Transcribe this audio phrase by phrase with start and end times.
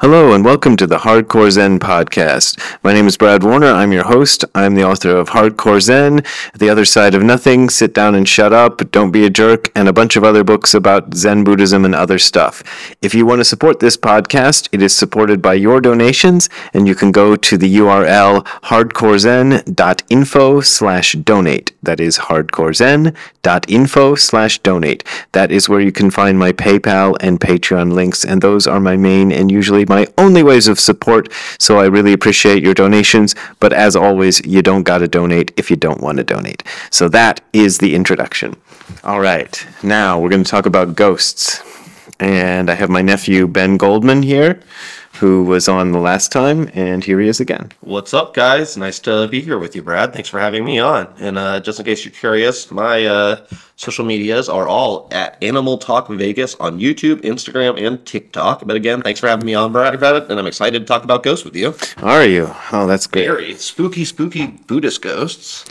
[0.00, 2.58] Hello and welcome to the Hardcore Zen podcast.
[2.82, 3.66] My name is Brad Warner.
[3.66, 4.46] I'm your host.
[4.54, 6.22] I'm the author of Hardcore Zen,
[6.54, 9.88] The Other Side of Nothing, Sit Down and Shut Up, Don't Be a Jerk, and
[9.88, 12.62] a bunch of other books about Zen Buddhism and other stuff.
[13.02, 16.94] If you want to support this podcast, it is supported by your donations, and you
[16.94, 21.72] can go to the URL hardcorezen.info slash donate.
[21.82, 25.04] That is hardcorezen.info slash donate.
[25.32, 28.96] That is where you can find my PayPal and Patreon links, and those are my
[28.96, 31.28] main and usually my only ways of support.
[31.58, 33.34] So I really appreciate your donations.
[33.58, 36.62] But as always, you don't got to donate if you don't want to donate.
[36.90, 38.54] So that is the introduction.
[39.02, 41.62] All right, now we're going to talk about ghosts.
[42.20, 44.60] And I have my nephew Ben Goldman here,
[45.20, 47.70] who was on the last time, and here he is again.
[47.80, 48.78] What's up, guys?
[48.78, 50.14] Nice to be here with you, Brad.
[50.14, 51.12] Thanks for having me on.
[51.18, 53.44] And uh, just in case you're curious, my uh,
[53.76, 58.66] social medias are all at Animal Talk Vegas on YouTube, Instagram, and TikTok.
[58.66, 60.30] But again, thanks for having me on, Brad, about it.
[60.30, 61.74] And I'm excited to talk about ghosts with you.
[61.98, 62.50] Are you?
[62.72, 63.26] Oh, that's great.
[63.26, 65.66] Very spooky, spooky Buddhist ghosts.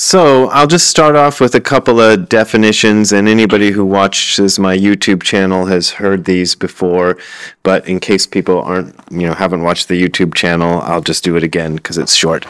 [0.00, 4.78] So I'll just start off with a couple of definitions, and anybody who watches my
[4.78, 7.18] YouTube channel has heard these before.
[7.64, 11.34] But in case people aren't, you know, haven't watched the YouTube channel, I'll just do
[11.34, 12.46] it again because it's short.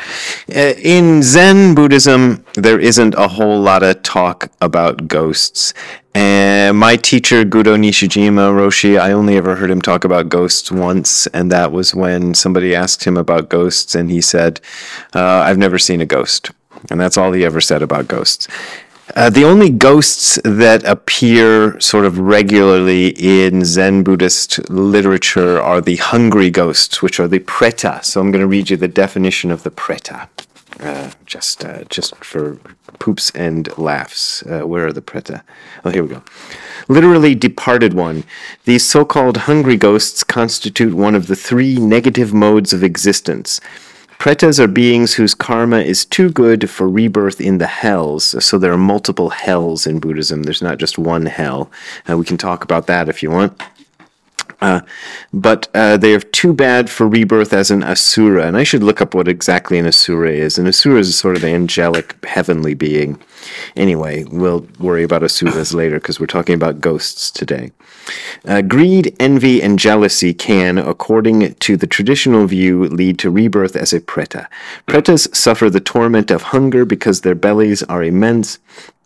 [0.55, 5.73] Uh, In Zen Buddhism, there isn't a whole lot of talk about ghosts.
[6.15, 11.27] And my teacher, Gudo Nishijima Roshi, I only ever heard him talk about ghosts once,
[11.29, 14.61] and that was when somebody asked him about ghosts, and he said,
[15.15, 16.51] uh, I've never seen a ghost.
[16.91, 18.49] And that's all he ever said about ghosts.
[19.17, 25.97] Uh, the only ghosts that appear sort of regularly in Zen Buddhist literature are the
[25.97, 28.05] hungry ghosts, which are the preta.
[28.05, 30.29] So I'm going to read you the definition of the preta,
[30.81, 32.59] uh, just uh, just for
[32.99, 34.43] poops and laughs.
[34.43, 35.43] Uh, where are the preta?
[35.85, 36.23] Oh, here we go.
[36.87, 38.25] Literally departed one.
[38.65, 43.61] These so-called hungry ghosts constitute one of the three negative modes of existence.
[44.19, 48.45] Pretas are beings whose karma is too good for rebirth in the hells.
[48.45, 50.43] So there are multiple hells in Buddhism.
[50.43, 51.71] There's not just one hell.
[52.09, 53.63] Uh, we can talk about that if you want.
[54.61, 54.81] Uh,
[55.33, 58.47] but uh, they are too bad for rebirth as an asura.
[58.47, 60.59] And I should look up what exactly an asura is.
[60.59, 63.21] An asura is a sort of angelic, heavenly being.
[63.77, 67.71] Anyway, we'll worry about asuras later because we're talking about ghosts today.
[68.47, 73.93] Uh, greed, envy, and jealousy can, according to the traditional view, lead to rebirth as
[73.93, 74.47] a preta.
[74.87, 78.59] Pretas suffer the torment of hunger because their bellies are immense,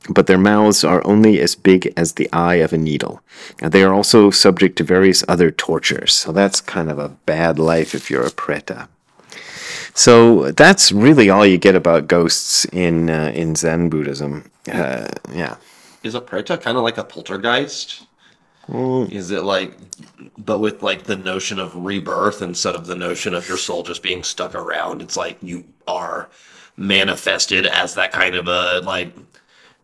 [0.08, 3.20] but their mouths are only as big as the eye of a needle.
[3.62, 6.12] Uh, They are also subject to various other tortures.
[6.14, 8.88] So that's kind of a bad life if you're a preta.
[9.94, 14.50] So that's really all you get about ghosts in uh, in Zen Buddhism.
[14.70, 15.56] Uh, yeah.
[16.02, 18.06] Is a preta kind of like a poltergeist?
[18.68, 19.10] Mm.
[19.10, 19.76] Is it like,
[20.38, 24.02] but with like the notion of rebirth instead of the notion of your soul just
[24.02, 25.02] being stuck around?
[25.02, 26.30] It's like you are
[26.76, 29.12] manifested as that kind of a like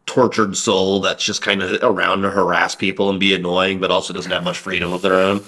[0.07, 4.15] tortured soul that's just kind of around to harass people and be annoying, but also
[4.15, 5.45] doesn't have much freedom of their own.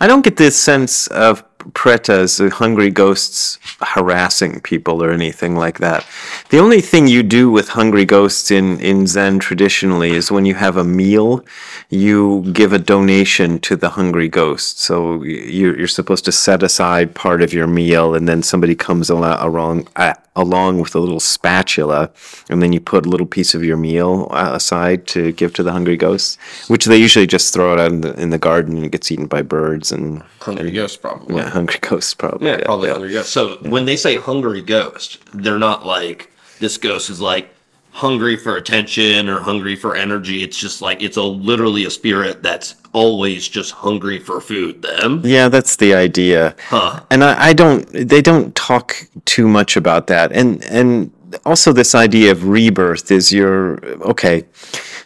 [0.00, 6.06] I don't get this sense of pretas, hungry ghosts, harassing people or anything like that.
[6.50, 10.54] The only thing you do with hungry ghosts in, in Zen traditionally is when you
[10.54, 11.44] have a meal,
[11.88, 14.80] you give a donation to the hungry ghost.
[14.80, 19.86] So you're, supposed to set aside part of your meal, and then somebody comes along,
[20.34, 22.10] along with a little spatula,
[22.48, 25.62] and then you put a little piece of your meal uh, aside to give to
[25.62, 26.38] the hungry ghosts,
[26.68, 29.10] which they usually just throw it out in the, in the garden and it gets
[29.12, 31.36] eaten by birds and Hungry ghost, probably.
[31.36, 32.48] yeah, hungry ghosts probably.
[32.48, 33.30] Yeah, probably hungry ghost.
[33.30, 37.50] So when they say hungry ghost, they're not like this ghost is like
[37.92, 40.42] hungry for attention or hungry for energy.
[40.42, 44.82] It's just like it's a literally a spirit that's always just hungry for food.
[44.82, 46.54] Then Yeah, that's the idea.
[46.68, 47.00] huh?
[47.10, 47.86] And I, I don't.
[47.92, 50.32] They don't talk too much about that.
[50.32, 51.10] And and
[51.46, 54.44] also this idea of rebirth is your okay.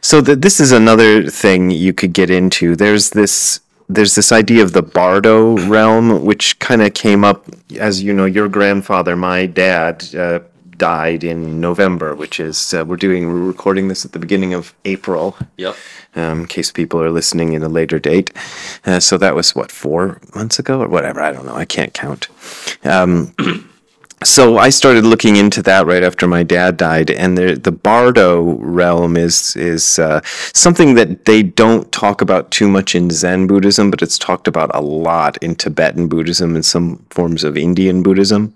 [0.00, 2.76] So th- this is another thing you could get into.
[2.76, 3.60] There's this.
[3.88, 7.46] There's this idea of the Bardo realm, which kind of came up,
[7.78, 10.40] as you know, your grandfather, my dad, uh,
[10.78, 14.74] died in November, which is uh, we're doing we're recording this at the beginning of
[14.84, 15.36] April.
[15.56, 15.76] Yep.
[16.14, 18.30] um, in case people are listening in a later date.
[18.84, 21.20] Uh, so that was what four months ago or whatever.
[21.20, 21.54] I don't know.
[21.54, 22.28] I can't count.
[22.84, 23.34] Um,
[24.24, 28.56] so I started looking into that right after my dad died, and the the Bardo
[28.60, 33.90] realm is is uh, something that they don't talk about too much in Zen Buddhism,
[33.90, 38.54] but it's talked about a lot in Tibetan Buddhism and some forms of Indian Buddhism,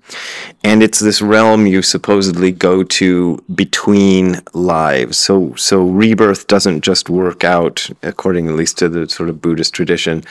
[0.65, 5.19] and it's this realm you supposedly go to between lives.
[5.19, 9.75] So so rebirth doesn't just work out according at least to the sort of Buddhist
[9.75, 10.25] tradition,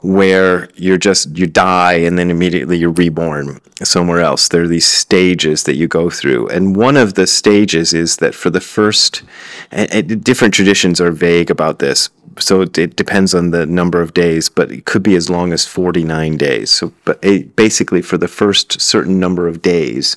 [0.00, 4.48] where you're just you die and then immediately you're reborn somewhere else.
[4.48, 8.50] There these stages that you go through, and one of the stages is that for
[8.50, 9.22] the first,
[9.70, 14.48] different traditions are vague about this, so it, it depends on the number of days,
[14.48, 16.70] but it could be as long as 49 days.
[16.70, 20.16] So, but it, basically, for the first certain number of days,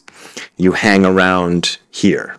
[0.57, 2.37] you hang around here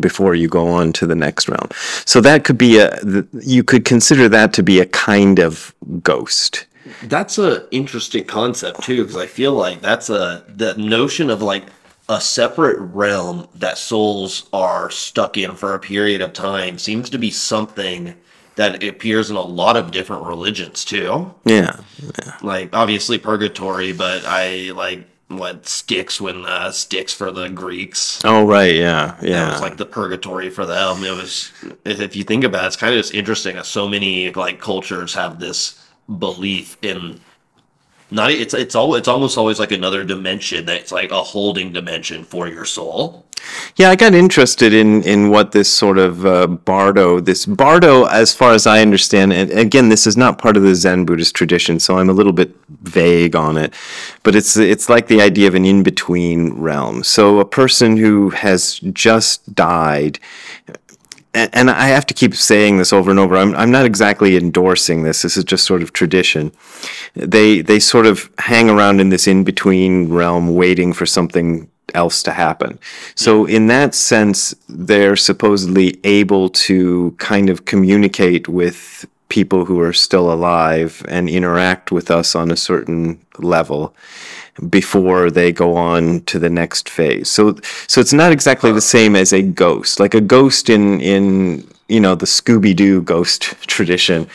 [0.00, 1.68] before you go on to the next realm.
[2.04, 2.98] So that could be a
[3.40, 6.66] you could consider that to be a kind of ghost.
[7.02, 11.64] That's a interesting concept too, because I feel like that's a the notion of like
[12.08, 17.18] a separate realm that souls are stuck in for a period of time seems to
[17.18, 18.14] be something
[18.56, 21.32] that appears in a lot of different religions too.
[21.44, 21.80] Yeah.
[22.42, 28.24] Like obviously purgatory, but I like what sticks when uh, Styx for the Greeks.
[28.24, 29.52] Oh right, yeah, That yeah.
[29.52, 31.04] was like the purgatory for them.
[31.04, 31.52] It was,
[31.84, 35.14] if you think about it, it's kind of just interesting that so many like cultures
[35.14, 37.20] have this belief in
[38.10, 42.24] not it's it's all it's almost always like another dimension that's like a holding dimension
[42.24, 43.26] for your soul.
[43.76, 48.34] Yeah, I got interested in in what this sort of uh, bardo, this bardo, as
[48.34, 51.78] far as I understand, and again, this is not part of the Zen Buddhist tradition,
[51.78, 53.74] so I'm a little bit vague on it.
[54.22, 57.04] But it's it's like the idea of an in between realm.
[57.04, 60.18] So a person who has just died.
[61.52, 63.36] And I have to keep saying this over and over.
[63.36, 65.22] I'm, I'm not exactly endorsing this.
[65.22, 66.52] This is just sort of tradition.
[67.14, 72.22] They they sort of hang around in this in between realm, waiting for something else
[72.22, 72.78] to happen.
[73.14, 79.92] So in that sense, they're supposedly able to kind of communicate with people who are
[79.92, 83.94] still alive and interact with us on a certain level
[84.70, 87.28] before they go on to the next phase.
[87.30, 87.56] So
[87.86, 90.00] so it's not exactly the same as a ghost.
[90.00, 94.26] Like a ghost in in you know the Scooby Doo ghost tradition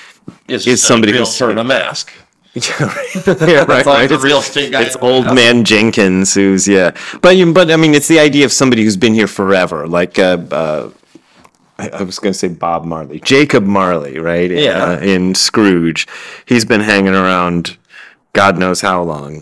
[0.47, 2.11] It's Is somebody who's- turn a mask.
[2.53, 4.05] yeah, right, right.
[4.05, 4.83] It's- real estate guy.
[4.83, 6.91] it's old man Jenkins who's yeah,
[7.21, 10.19] but you but I mean it's the idea of somebody who's been here forever, like
[10.19, 10.89] uh, uh
[11.79, 14.51] I, I was going to say Bob Marley, Jacob Marley, right?
[14.51, 14.83] Yeah.
[14.83, 16.05] uh, in Scrooge,
[16.45, 17.77] he's been hanging around,
[18.33, 19.41] God knows how long,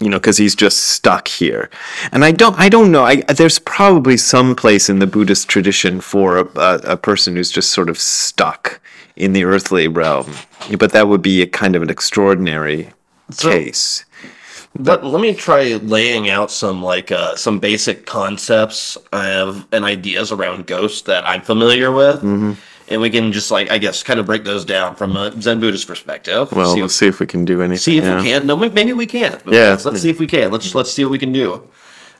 [0.00, 1.70] you know, because he's just stuck here.
[2.12, 3.04] And I don't, I don't know.
[3.04, 7.50] I, there's probably some place in the Buddhist tradition for a, a, a person who's
[7.50, 8.80] just sort of stuck
[9.16, 10.30] in the earthly realm,
[10.78, 12.90] but that would be a kind of an extraordinary
[13.30, 14.04] So- case.
[14.76, 20.32] But let me try laying out some like uh, some basic concepts of and ideas
[20.32, 22.52] around ghosts that I'm familiar with, Mm-hmm.
[22.88, 25.60] And we can just like I guess kind of break those down from a Zen
[25.60, 26.52] Buddhist perspective.
[26.52, 27.78] Well, see, let's see if we can do anything.
[27.78, 28.16] see if yeah.
[28.16, 28.46] we can.
[28.46, 29.40] No, maybe we can't.
[29.46, 29.70] Yeah.
[29.70, 30.50] let's, let's see if we can.
[30.50, 31.68] Let's let's see what we can do.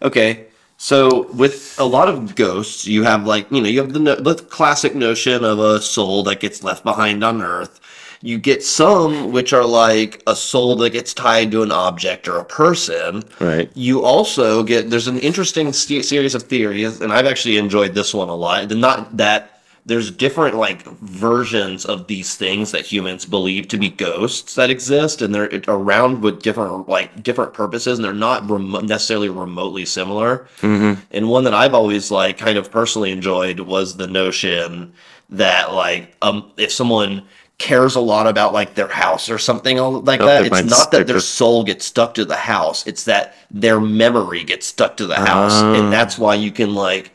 [0.02, 0.46] Okay.
[0.76, 4.16] So with a lot of ghosts, you have like you know you have the, no-
[4.16, 7.81] the classic notion of a soul that gets left behind on Earth.
[8.20, 12.38] You get some which are like a soul that gets tied to an object or
[12.38, 13.22] a person.
[13.38, 13.70] Right.
[13.75, 18.14] You also get there's an interesting se- series of theories, and I've actually enjoyed this
[18.14, 18.70] one a lot.
[18.70, 19.54] Not that
[19.87, 25.21] there's different like versions of these things that humans believe to be ghosts that exist,
[25.23, 30.49] and they're around with different like different purposes, and they're not remo- necessarily remotely similar.
[30.63, 34.93] And one that I've always like kind of personally enjoyed was the notion
[35.31, 37.23] that like um if someone
[37.59, 41.07] cares a lot about like their house or something like Oh, that it's not that
[41.07, 45.14] their soul gets stuck to the house it's that their memory gets stuck to the
[45.14, 45.73] house Ah.
[45.75, 47.12] and that's why you can like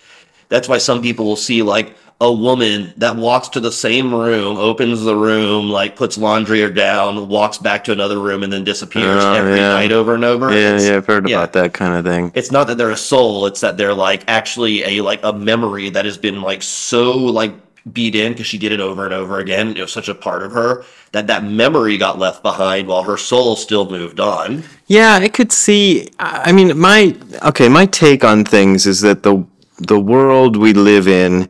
[0.47, 4.57] that's why some people will see like a woman that walks to the same room
[4.57, 8.63] opens the room like puts laundry or down walks back to another room and then
[8.65, 9.69] disappears Oh, every yeah.
[9.69, 11.37] night over and over Yeah, It's- yeah, I've heard yeah.
[11.37, 12.31] about that kind of thing.
[12.35, 15.89] it's not that they're a soul it's that they're like actually a like a memory
[15.91, 17.53] that has been like so like
[17.93, 20.43] beat in because she did it over and over again it was such a part
[20.43, 20.83] of her
[21.13, 25.51] that that memory got left behind while her soul still moved on Yeah, I could
[25.53, 26.09] see.
[26.19, 29.45] I I mean, my okay, my take on things is that the
[29.77, 31.47] the world we live in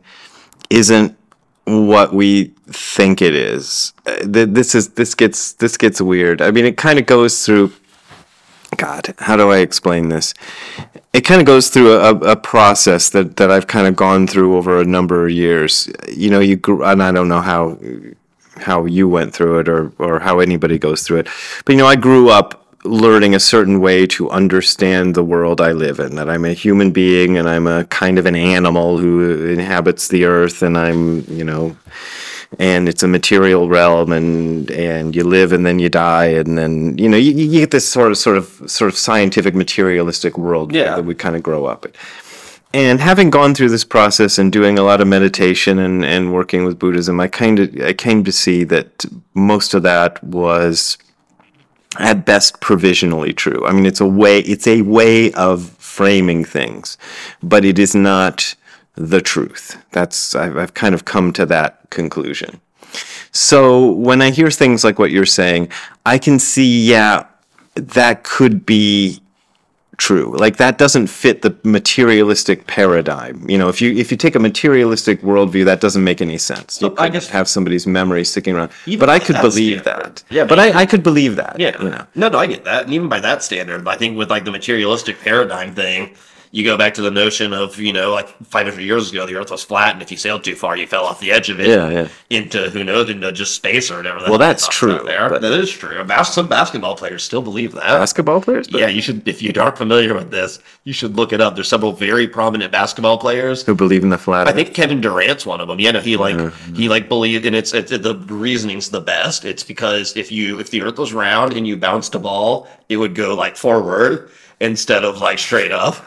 [0.70, 1.16] isn't
[1.64, 3.92] what we think it is.
[4.06, 6.40] Uh, This is this gets this gets weird.
[6.40, 7.72] I mean, it kind of goes through.
[8.76, 10.32] God, how do I explain this?
[11.12, 14.56] It kind of goes through a, a process that, that I've kind of gone through
[14.56, 15.90] over a number of years.
[16.08, 17.78] You know, you and I don't know how
[18.58, 21.28] how you went through it or or how anybody goes through it,
[21.64, 25.72] but you know, I grew up learning a certain way to understand the world I
[25.72, 26.16] live in.
[26.16, 30.24] That I'm a human being and I'm a kind of an animal who inhabits the
[30.24, 31.76] earth, and I'm you know,
[32.58, 36.96] and it's a material realm, and and you live and then you die, and then
[36.98, 40.72] you know you, you get this sort of sort of sort of scientific materialistic world
[40.74, 40.96] Yeah.
[40.96, 41.92] that we kind of grow up in.
[42.72, 46.64] And having gone through this process and doing a lot of meditation and, and working
[46.64, 50.96] with Buddhism, I kind of I came to see that most of that was
[51.98, 53.66] at best provisionally true.
[53.66, 56.96] I mean, it's a way it's a way of framing things,
[57.42, 58.54] but it is not
[58.94, 59.82] the truth.
[59.92, 62.60] That's I've, I've kind of come to that conclusion.
[63.32, 65.70] So when I hear things like what you're saying,
[66.04, 67.26] I can see, yeah,
[67.74, 69.20] that could be
[70.00, 70.34] true.
[70.44, 73.48] Like that doesn't fit the materialistic paradigm.
[73.48, 76.80] You know, if you if you take a materialistic worldview, that doesn't make any sense.
[76.82, 78.70] You I guess- have somebody's memory sticking around.
[78.98, 80.16] But I could believe standard.
[80.16, 80.24] that.
[80.36, 81.54] Yeah, but but I, I could believe that.
[81.60, 81.80] Yeah.
[81.82, 82.04] You know.
[82.14, 82.84] No, no, I get that.
[82.84, 86.16] And even by that standard, I think with like the materialistic paradigm thing,
[86.52, 89.52] you go back to the notion of, you know, like 500 years ago, the earth
[89.52, 91.68] was flat, and if you sailed too far, you fell off the edge of it
[91.68, 92.08] Yeah, yeah.
[92.28, 94.18] into, who knows, into just space or whatever.
[94.28, 95.28] Well, that's true, There.
[95.38, 96.04] That is true.
[96.24, 97.82] Some basketball players still believe that.
[97.82, 98.66] Basketball players?
[98.66, 101.54] But yeah, you should, if you aren't familiar with this, you should look it up.
[101.54, 105.46] There's several very prominent basketball players Who believe in the flat I think Kevin Durant's
[105.46, 105.78] one of them.
[105.78, 106.74] Yeah, no, he like uh-huh.
[106.74, 109.44] he like believed, and it's, it's the reasoning's the best.
[109.44, 112.96] It's because if you if the Earth was round and you bounced a ball, it
[112.96, 114.30] would go like forward
[114.60, 116.04] instead of like straight up.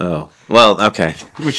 [0.00, 0.30] Oh.
[0.48, 1.14] Well, okay.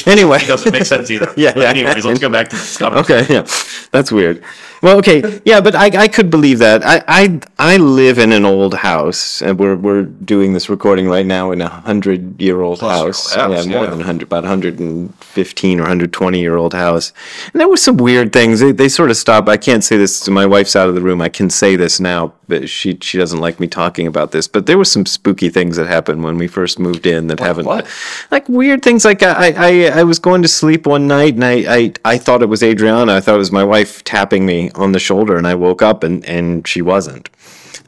[0.06, 0.40] anyway.
[0.42, 1.34] It doesn't make sense either.
[1.38, 1.70] Yeah, But yeah.
[1.70, 3.24] Anyways, let's go back to this conversation.
[3.24, 3.48] Okay, yeah,
[3.92, 4.44] that's weird.
[4.82, 6.86] Well, okay, yeah, but I, I could believe that.
[6.86, 11.26] I, I I live in an old house, and we're we're doing this recording right
[11.26, 13.36] now in a hundred year old house.
[13.36, 13.90] old yeah, more yeah.
[13.90, 17.12] than hundred, about hundred and fifteen or hundred twenty year old house.
[17.52, 18.62] And there were some weird things.
[18.62, 19.50] They, they sort of stopped.
[19.50, 20.30] I can't say this.
[20.30, 21.22] My wife's out of the room.
[21.22, 24.48] I can say this now, but she she doesn't like me talking about this.
[24.48, 27.66] But there were some spooky things that happened when we first moved in that haven't
[27.66, 27.86] what?
[28.32, 31.76] like weird things like I, I I was going to sleep one night and I,
[31.76, 33.16] I I thought it was Adriana.
[33.16, 36.04] I thought it was my wife tapping me on the shoulder and I woke up
[36.04, 37.30] and and she wasn't.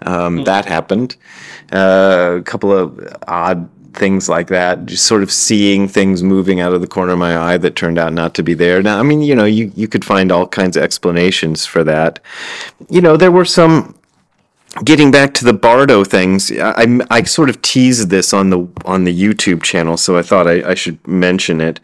[0.03, 1.15] Um, that happened.
[1.71, 4.85] Uh, a couple of odd things like that.
[4.85, 7.97] Just sort of seeing things moving out of the corner of my eye that turned
[7.97, 8.81] out not to be there.
[8.81, 12.19] Now, I mean, you know, you you could find all kinds of explanations for that.
[12.89, 13.95] You know, there were some
[14.83, 19.03] getting back to the Bardo things, I, I, sort of teased this on the on
[19.03, 21.79] the YouTube channel, so I thought I, I should mention it.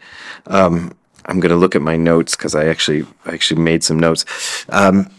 [0.46, 0.92] Um,
[1.26, 4.24] I'm going to look at my notes because I actually I actually made some notes.
[4.70, 5.10] Um,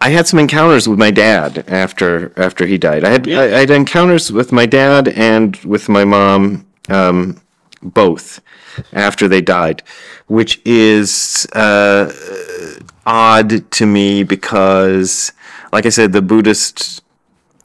[0.00, 3.04] I had some encounters with my dad after after he died.
[3.04, 7.40] I had I, I had encounters with my dad and with my mom, um,
[7.82, 8.40] both
[8.92, 9.82] after they died,
[10.26, 12.12] which is uh,
[13.06, 15.32] odd to me because,
[15.72, 17.02] like I said, the Buddhist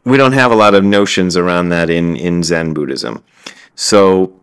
[0.08, 3.24] we don't have a lot of notions around that in in Zen Buddhism.
[3.76, 4.40] So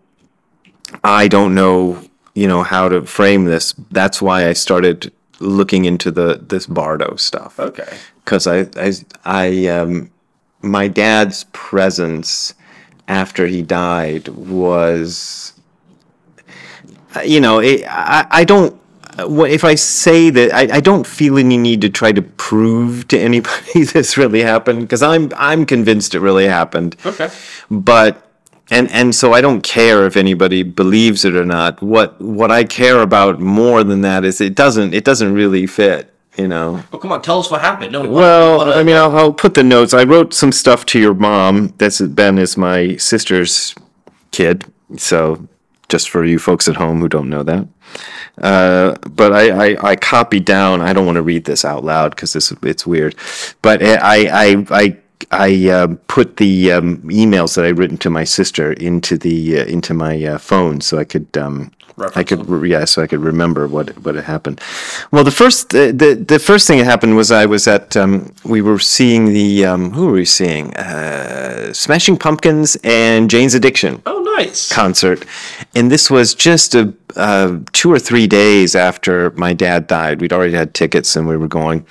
[1.02, 2.02] I don't know,
[2.34, 3.72] you know, how to frame this.
[3.90, 7.58] That's why I started looking into the this Bardo stuff.
[7.58, 7.96] Okay.
[8.22, 8.92] Because I I
[9.24, 10.10] I um
[10.60, 12.54] my dad's presence
[13.08, 15.54] after he died was
[17.24, 18.78] you know, it, I I don't
[19.18, 23.06] Uh, if I say that I, I don't feel any need to try to prove
[23.08, 26.96] to anybody this really happened because I'm I'm convinced it really happened.
[27.06, 27.30] Okay.
[27.70, 28.20] But
[28.70, 31.80] and and so I don't care if anybody believes it or not.
[31.82, 36.10] What what I care about more than that is it doesn't it doesn't really fit.
[36.36, 36.82] You know.
[36.90, 37.92] Well, come on, tell us what happened.
[37.92, 39.94] No, we Well, we wanna- I mean, I'll, I'll put the notes.
[39.94, 41.72] I wrote some stuff to your mom.
[41.78, 43.72] That's Ben is my sister's
[44.32, 44.64] kid.
[44.96, 45.46] So,
[45.88, 47.68] just for you folks at home who don't know that.
[48.38, 50.80] Uh, but I, I, I copied down.
[50.80, 53.14] I don't want to read this out loud because it's it's weird.
[53.62, 54.96] But I I I
[55.30, 59.64] I um, put the um, emails that I'd written to my sister into the uh,
[59.64, 61.70] into my uh, phone so I could um,
[62.16, 64.60] I could re- yeah so I could remember what what had happened.
[65.12, 68.34] Well, the first the the, the first thing that happened was I was at um,
[68.44, 74.02] we were seeing the um, who were we seeing uh, Smashing Pumpkins and Jane's Addiction
[74.06, 74.72] oh, nice.
[74.72, 75.24] concert,
[75.74, 80.20] and this was just a uh, two or three days after my dad died.
[80.20, 81.86] We'd already had tickets and we were going.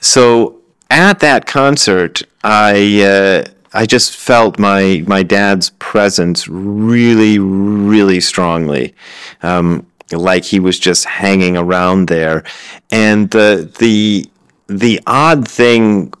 [0.00, 0.61] So
[0.92, 8.94] at that concert, I uh, I just felt my my dad's presence really, really strongly.
[9.42, 12.44] Um, like he was just hanging around there,
[12.90, 14.28] and the the
[14.66, 16.12] the odd thing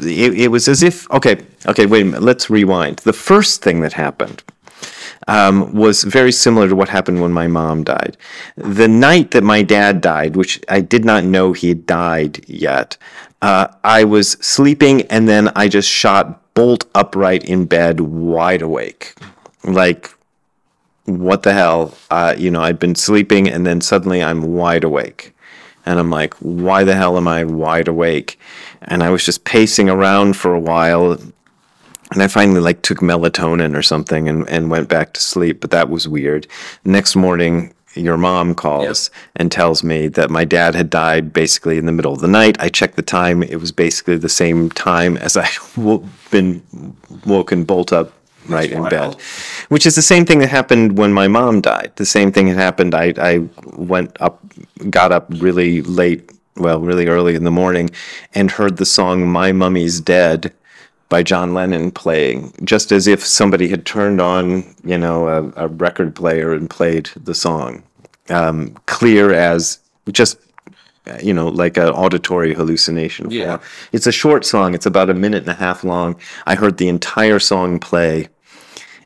[0.00, 3.80] it, it was as if okay okay wait a minute let's rewind the first thing
[3.80, 4.44] that happened
[5.28, 8.16] um, was very similar to what happened when my mom died.
[8.56, 12.96] The night that my dad died, which I did not know he had died yet,
[13.42, 19.14] uh, I was sleeping and then I just shot bolt upright in bed, wide awake.
[19.64, 20.10] Like,
[21.04, 21.94] what the hell?
[22.10, 25.34] Uh, you know, I'd been sleeping and then suddenly I'm wide awake.
[25.84, 28.40] And I'm like, why the hell am I wide awake?
[28.82, 31.12] And I was just pacing around for a while.
[31.12, 35.70] And I finally like took melatonin or something and, and went back to sleep, but
[35.70, 36.48] that was weird.
[36.84, 41.86] Next morning, your mom calls and tells me that my dad had died basically in
[41.86, 42.56] the middle of the night.
[42.60, 46.62] I checked the time; it was basically the same time as I w- been
[47.24, 48.12] woken bolt up
[48.48, 49.16] right in bed,
[49.68, 51.92] which is the same thing that happened when my mom died.
[51.96, 52.94] The same thing had happened.
[52.94, 54.42] I I went up,
[54.90, 57.90] got up really late, well, really early in the morning,
[58.34, 60.52] and heard the song "My Mummy's Dead."
[61.08, 65.68] by John Lennon playing, just as if somebody had turned on, you know, a, a
[65.68, 67.82] record player and played the song,
[68.30, 69.78] um, clear as
[70.12, 70.38] just,
[71.22, 73.30] you know, like an auditory hallucination.
[73.30, 73.58] Yeah.
[73.58, 73.60] form.
[73.92, 74.74] It's a short song.
[74.74, 76.16] It's about a minute and a half long.
[76.46, 78.28] I heard the entire song play.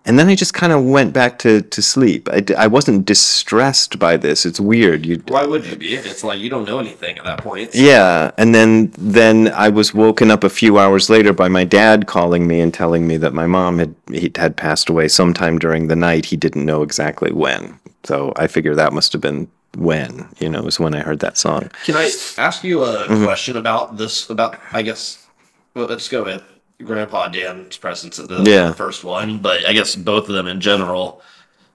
[0.07, 2.29] And then I just kind of went back to, to sleep.
[2.33, 4.47] I, I wasn't distressed by this.
[4.47, 5.05] It's weird.
[5.05, 5.95] You, Why would you be?
[5.95, 7.75] It's like you don't know anything at that point.
[7.75, 12.07] yeah, and then then I was woken up a few hours later by my dad
[12.07, 15.89] calling me and telling me that my mom had he had passed away sometime during
[15.89, 16.25] the night.
[16.25, 20.63] He didn't know exactly when, so I figure that must have been when you know
[20.63, 21.71] was when I heard that song.
[21.85, 23.25] Can I ask you a Mm-hmm.
[23.25, 24.31] question about this?
[24.31, 25.27] About I guess.
[25.75, 26.43] Well, let's go with
[26.85, 28.73] Grandpa Dan's presence at the Yeah.
[28.73, 31.23] first one, but I guess both of them in general.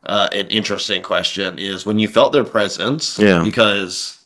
[0.06, 3.18] Uh, an interesting question is when you felt their presence.
[3.18, 3.42] Yeah.
[3.44, 4.20] Because,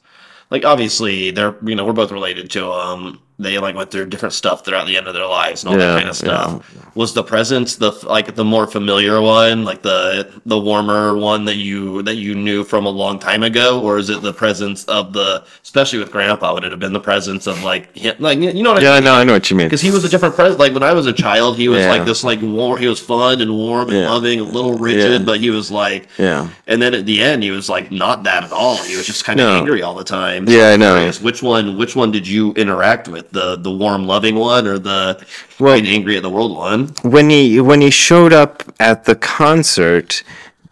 [0.52, 3.20] like, obviously they're you know we're both related to them.
[3.42, 5.94] They like went through different stuff throughout the end of their lives and all Yeah,
[5.94, 6.76] that kind of stuff.
[6.96, 11.56] Was the presence the like the more familiar one, like the the warmer one that
[11.56, 15.14] you that you knew from a long time ago, or is it the presence of
[15.14, 16.54] the especially with Grandpa?
[16.54, 18.92] Would it have been the presence of like him, like you know what I Yeah,
[18.92, 19.04] I mean?
[19.06, 19.68] know, I know what you mean.
[19.68, 20.60] Because he was a different presence.
[20.60, 21.92] Like when I was a child, he was Yeah.
[21.92, 22.78] like this, like warm.
[22.82, 24.10] He was fun and warm and Yeah.
[24.12, 25.26] loving, a little rigid, Yeah.
[25.26, 26.50] but he was like, Yeah.
[26.68, 28.76] And then at the end, he was like not that at all.
[28.78, 29.56] He was just kind of No.
[29.60, 30.44] angry all the time.
[30.50, 30.96] Yeah, I know.
[30.96, 31.78] Curious, Which one?
[31.78, 33.29] Which one did you interact with?
[33.32, 35.24] The the warm, loving one, or the
[35.60, 36.94] Well- angry at the world one?
[37.04, 40.24] when he when he showed up at the concert,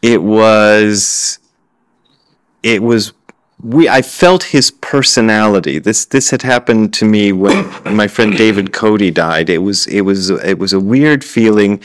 [0.02, 1.40] it was
[2.64, 3.14] it was
[3.64, 5.80] we I felt his personality.
[5.80, 9.50] This this had happened to me when my friend David Cody died.
[9.50, 11.82] It was it was it was a weird feeling.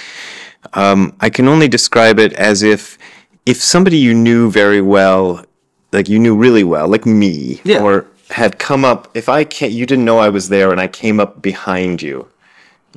[0.74, 2.98] Um, I can only describe it as if
[3.46, 5.44] if somebody you knew very well,
[5.92, 7.82] like you knew really well, like me, Yeah.
[7.82, 9.08] or had come up.
[9.14, 12.28] If I can't, you didn't know I was there, and I came up behind you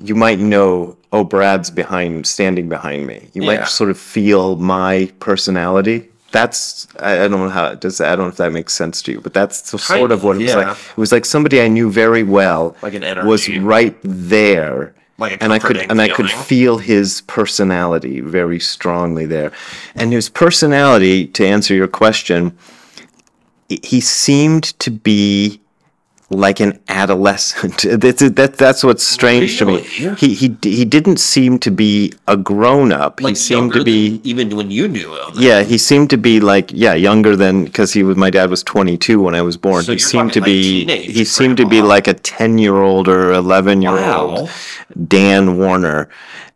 [0.02, 3.30] you might know, oh, Brad's behind, standing behind me.
[3.34, 3.48] You Yeah.
[3.60, 6.10] might sort of feel my personality.
[6.32, 8.02] That's I, I don't know how it does.
[8.02, 10.36] I don't know if that makes sense to you, but that's so- sort of what
[10.36, 10.56] it was yeah.
[10.58, 10.78] like.
[10.78, 13.26] It was like somebody I knew very well, Like an energy.
[13.28, 19.26] was right there, Like and I could and I could feel his personality very strongly
[19.26, 19.54] there,
[19.95, 21.28] and his personality.
[21.28, 22.52] To answer your question,
[23.69, 25.60] he- seemed to be
[26.32, 27.84] like an adolescent.
[28.01, 29.88] That's that, that's what's strange to me.
[29.99, 30.15] Really?
[30.15, 33.21] He he he didn't seem to be a grown up.
[33.21, 35.34] Like he seemed to be even when you knew him.
[35.36, 38.63] yeah, he seemed to be like yeah, younger than because he was my dad was
[38.63, 39.84] 22 when I was born.
[39.84, 44.49] So he seemed to like, be he seemed to be like a 10-year-old or 11-year-old
[44.49, 44.49] Wow.
[45.08, 46.10] Dan Warner.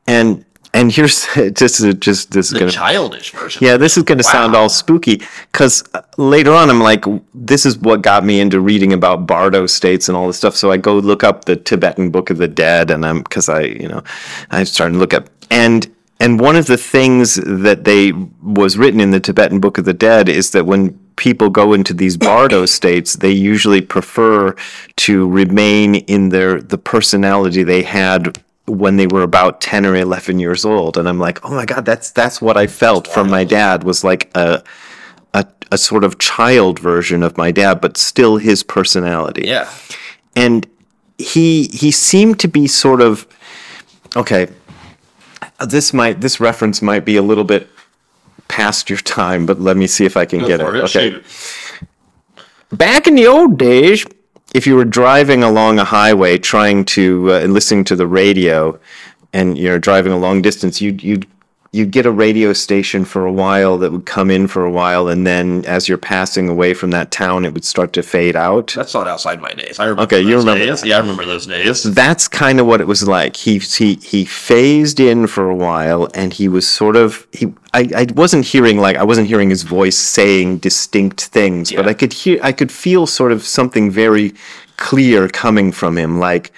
[0.07, 3.63] And and here's just just this is The gonna childish version.
[3.65, 7.65] yeah, this is going to sound all spooky because uh, later on I'm like, this
[7.65, 10.55] is what got me into reading about Bardo states and all this stuff.
[10.55, 13.61] So I go look up the Tibetan Book of the Dead, and I'm because I,
[13.61, 14.03] you know,
[14.51, 15.87] I started to look up and
[16.21, 18.11] and one of the things that they
[18.43, 21.93] was written in the Tibetan Book of the Dead is that when people go into
[21.93, 24.55] these bardo states they usually prefer
[24.95, 30.39] to remain in their the personality they had when they were about 10 or 11
[30.39, 33.43] years old and i'm like oh my god that's that's what i felt from my
[33.43, 34.63] dad was like a
[35.33, 39.69] a, a sort of child version of my dad but still his personality Yeah.
[40.35, 40.67] and
[41.17, 43.27] he he seemed to be sort of
[44.15, 44.47] okay
[45.67, 47.67] this might this reference might be a little bit
[48.47, 50.83] past your time but let me see if i can Go get it it.
[50.85, 51.25] okay Shoot.
[52.71, 54.05] back in the old days,
[54.53, 58.79] if you were driving along a highway trying to uh, listening to the radio,
[59.33, 61.27] and you're driving a long distance, you'd you'd
[61.71, 65.07] you'd get a radio station for a while that would come in for a while,
[65.07, 68.73] and then as you're passing away from that town, it would start to fade out.
[68.75, 69.79] That's not outside my days.
[69.79, 70.03] I remember.
[70.03, 70.81] Okay, you those remember days.
[70.81, 70.87] that.
[70.87, 71.83] Yeah, I remember those days.
[71.83, 73.35] That's kind of what it was like.
[73.35, 77.53] He he he phased in for a while, and he was sort of he.
[77.73, 81.93] I, I wasn't hearing like I wasn't hearing his voice saying distinct things, but I
[81.93, 84.33] could hear I could feel sort of something very
[84.77, 86.51] clear coming from him, like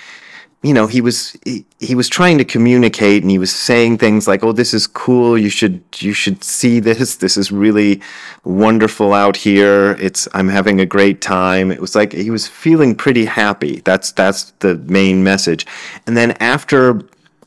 [0.63, 4.27] you know, he was he, he was trying to communicate, and he was saying things
[4.27, 5.37] like, "Oh, this is cool.
[5.37, 7.15] You should you should see this.
[7.15, 8.01] This is really
[8.43, 9.97] wonderful out here.
[9.99, 13.81] It's I'm having a great time." It was like he was feeling pretty happy.
[13.85, 15.65] That's that's the main message.
[16.05, 17.01] And then after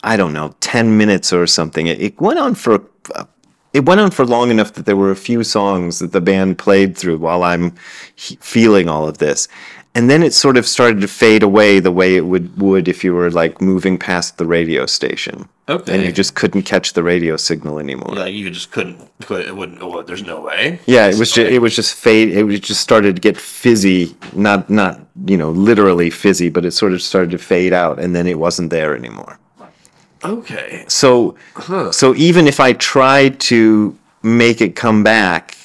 [0.04, 1.86] I don't know, 10 minutes or something.
[1.86, 3.24] It, it went on for uh,
[3.72, 6.58] it went on for long enough that there were a few songs that the band
[6.58, 7.74] played through while I'm
[8.14, 9.48] he- feeling all of this.
[9.96, 13.04] And then it sort of started to fade away the way it would would if
[13.04, 15.48] you were like moving past the radio station.
[15.68, 15.94] Okay.
[15.94, 18.14] And you just couldn't catch the radio signal anymore.
[18.14, 19.08] Like you just couldn't.
[19.30, 19.80] It wouldn't.
[19.80, 20.80] oh, There's no way.
[20.86, 22.30] Yeah, it was just, it was just fade.
[22.30, 26.72] It was just started to get fizzy, not not you know literally fizzy, but it
[26.72, 29.38] sort of started to fade out, and then it wasn't there anymore.
[30.24, 30.84] Okay.
[30.88, 31.36] So,
[31.92, 35.56] so even if I tried to make it come back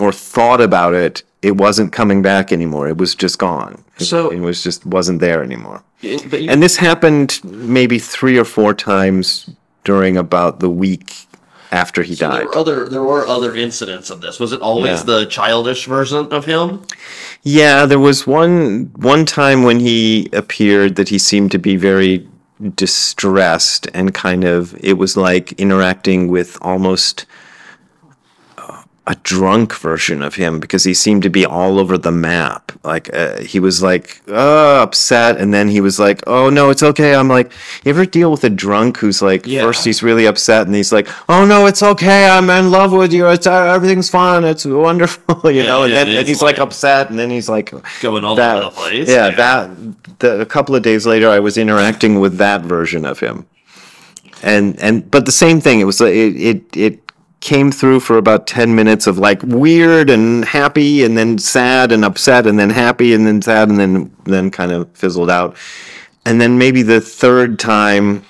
[0.00, 2.88] or thought about it, it wasn't coming back anymore.
[2.88, 3.84] It was just gone.
[3.98, 5.82] So- it was just wasn't there anymore.
[6.00, 9.50] You, And this happened maybe three or four times
[9.84, 11.14] during about the week
[11.72, 12.44] after he there died.
[12.46, 14.38] were other there were other incidents of this.
[14.40, 15.04] Was it always Yeah.
[15.04, 16.80] the childish version of him?
[17.42, 22.26] Yeah, there was one one time when he appeared that he seemed to be very
[22.76, 27.26] distressed and kind of it was like interacting with almost
[29.10, 32.72] a drunk version of him because he seemed to be all over the map.
[32.84, 36.82] Like uh, he was like uh, upset, and then he was like, "Oh no, it's
[36.82, 37.50] okay." I'm like,
[37.84, 39.62] you ever deal with a drunk who's like, Yeah.
[39.62, 42.28] first he's really upset, and he's like, "Oh no, it's okay.
[42.28, 43.26] I'm in love with you.
[43.28, 44.44] It's uh, everything's fine.
[44.44, 45.84] It's wonderful," you know.
[45.84, 48.34] And yeah, then it and he's like like- upset, and then he's like Going all
[48.36, 49.08] that, over the place.
[49.08, 49.70] Yeah, that.
[50.18, 53.46] The, a couple of days later, I was interacting with that version of him,
[54.42, 55.80] and and but the same thing.
[55.80, 57.07] It was like it it it
[57.40, 62.04] came through for about ten minutes of like weird and happy, and then sad and
[62.04, 65.56] upset, and then happy, and then sad, and then then kind of fizzled out,
[66.24, 68.24] and then maybe the third time,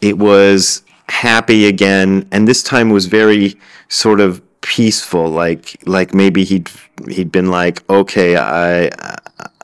[0.00, 3.54] it was happy again, and this time was very
[3.88, 6.68] sort of peaceful like like maybe he'd
[7.08, 8.90] he'd been like okay i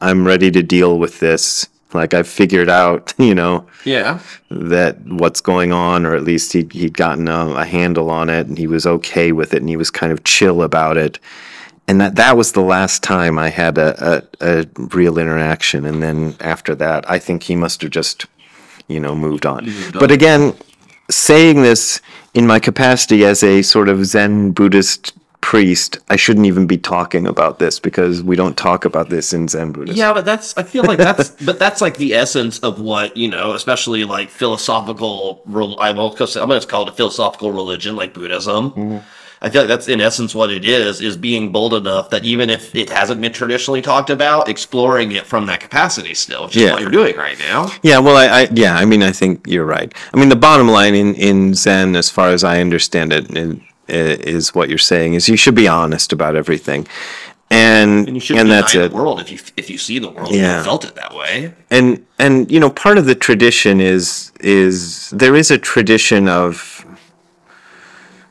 [0.01, 4.21] i'm ready to deal with this like i've figured out you know Yeah.
[4.51, 8.47] that what's going on or at least he'd, he'd gotten a, a handle on it
[8.47, 11.19] and he was okay with it and he was kind of chill about it.
[11.89, 15.85] And that that was the last time i had a, a, a real interaction.
[15.85, 18.27] And then after that i think he must have just
[18.89, 19.69] you know moved on.
[19.93, 20.55] But again
[21.11, 22.01] saying this
[22.35, 25.13] in my capacity as a sort of zen buddhist
[25.53, 29.47] priest i shouldn't even be talking about this because we don't talk about this in
[29.49, 32.81] zen buddhism Yeah, but that's I feel like that's but that's like the essence of
[32.81, 35.43] what you know, especially like philosophical.
[35.45, 38.71] rel- I'm going to call it a philosophical religion like Buddhism.
[38.71, 38.99] Mm-hmm.
[39.45, 42.49] I feel like that's in essence what it is: is being bold enough that even
[42.49, 46.63] if it hasn't been traditionally talked about, exploring it from that capacity still, which is
[46.63, 46.73] Yeah.
[46.73, 47.71] what you're doing right now.
[47.83, 49.93] Yeah, well, I, I yeah, I mean, I think you're right.
[50.15, 53.61] I mean, the bottom line in in Zen, as far as I understand it, in,
[53.89, 56.87] is what you're saying is you should be honest about everything,
[57.51, 58.93] and And you should and that's the it.
[58.93, 60.57] world if you if you see the world Yeah.
[60.57, 61.53] and felt it that way.
[61.71, 66.85] And and you know, part of the tradition is is there is a tradition of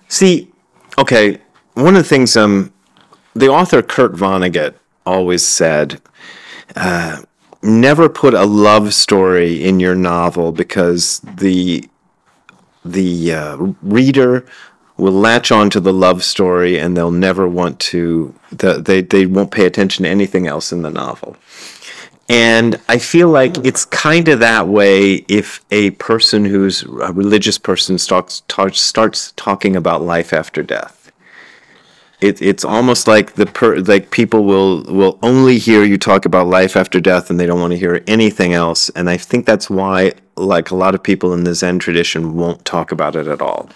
[0.08, 0.52] see,
[0.98, 1.40] okay,
[1.74, 2.72] one of the things um,
[3.36, 4.74] the author Kurt Vonnegut
[5.06, 6.02] always said.
[6.76, 7.22] Uh,
[7.64, 11.88] never put a love story in your novel because the
[12.84, 14.46] the uh, reader
[15.02, 19.26] will latch on to the love story and they'll never want to the, they they
[19.26, 21.36] won't pay attention to anything else in the novel.
[22.30, 27.58] And i feel like it's kind of that way if a person who's a religious
[27.58, 31.12] person starts starts, starts talking about life after death.
[32.22, 36.46] It, it's almost like the per, like people will will only hear you talk about
[36.46, 38.90] life after death and they don't want to hear anything else.
[38.90, 42.64] And i think that's why like a lot of people in the zen tradition won't
[42.66, 43.68] talk about it at all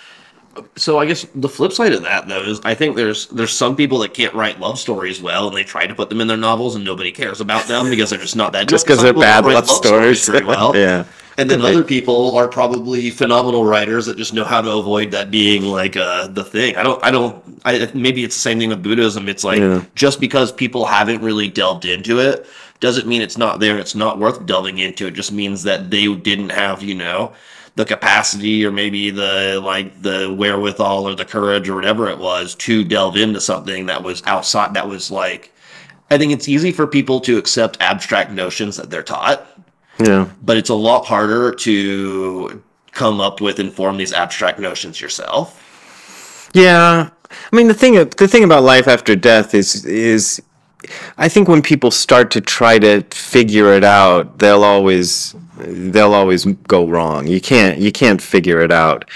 [0.76, 3.76] So I guess the flip side of that though is I think there's there's some
[3.76, 6.38] people that can't write love stories well and they try to put them in their
[6.38, 9.46] novels and nobody cares about them because they're just not that just because they're bad
[9.46, 10.76] love stories very well.
[10.86, 11.06] yeah
[11.38, 15.30] And then other people are probably phenomenal writers that just know how to avoid that
[15.32, 16.78] being like uh, the thing.
[16.78, 17.04] I don't.
[17.04, 17.36] I don't.
[17.66, 19.28] I, maybe it's the same thing with Buddhism.
[19.28, 19.84] It's like Yeah.
[19.96, 22.46] just because people haven't really delved into it
[22.80, 23.78] doesn't mean it's not there.
[23.78, 25.08] It's not worth delving into.
[25.08, 27.34] It just means that they didn't have you know
[27.76, 32.56] the capacity or maybe the like the wherewithal or the courage or whatever it was
[32.56, 34.74] to delve into something that was outside.
[34.74, 35.52] That was like.
[36.12, 39.48] I think it's easy for people to accept abstract notions that they're taught
[39.98, 42.62] yeah but it's a lot harder to
[42.96, 46.50] come up with and form these abstract notions yourself.
[46.54, 50.42] Yeah, I mean the thing the thing about life after death is is
[51.18, 56.46] I think when people start to try to figure it out, they'll always they'll always
[56.46, 57.28] go wrong.
[57.28, 59.10] You can't you can't figure it out.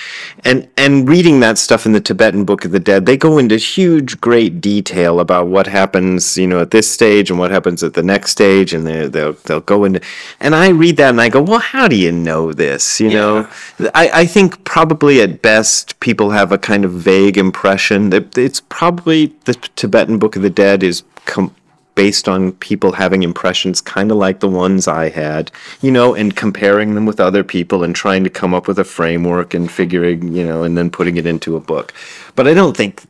[0.45, 3.57] And and reading that stuff in the Tibetan Book of the Dead, they go into
[3.57, 7.93] huge great detail about what happens, you know, at this stage and what happens at
[7.93, 10.01] the next stage and they they'll they'll go into
[10.39, 13.47] and I read that and I go, "Well, how do you know this?" You know?
[13.93, 18.61] I I think probably at best people have a kind of vague impression that it's
[18.61, 21.55] probably the Tibetan Book of the Dead is com-
[21.95, 25.51] based on people having impressions kind of like the ones I had,
[25.81, 28.85] you know, and comparing them with other people and trying to come up with a
[28.85, 31.93] framework and figuring, you know, and then putting it into a book.
[32.35, 33.03] But I don't think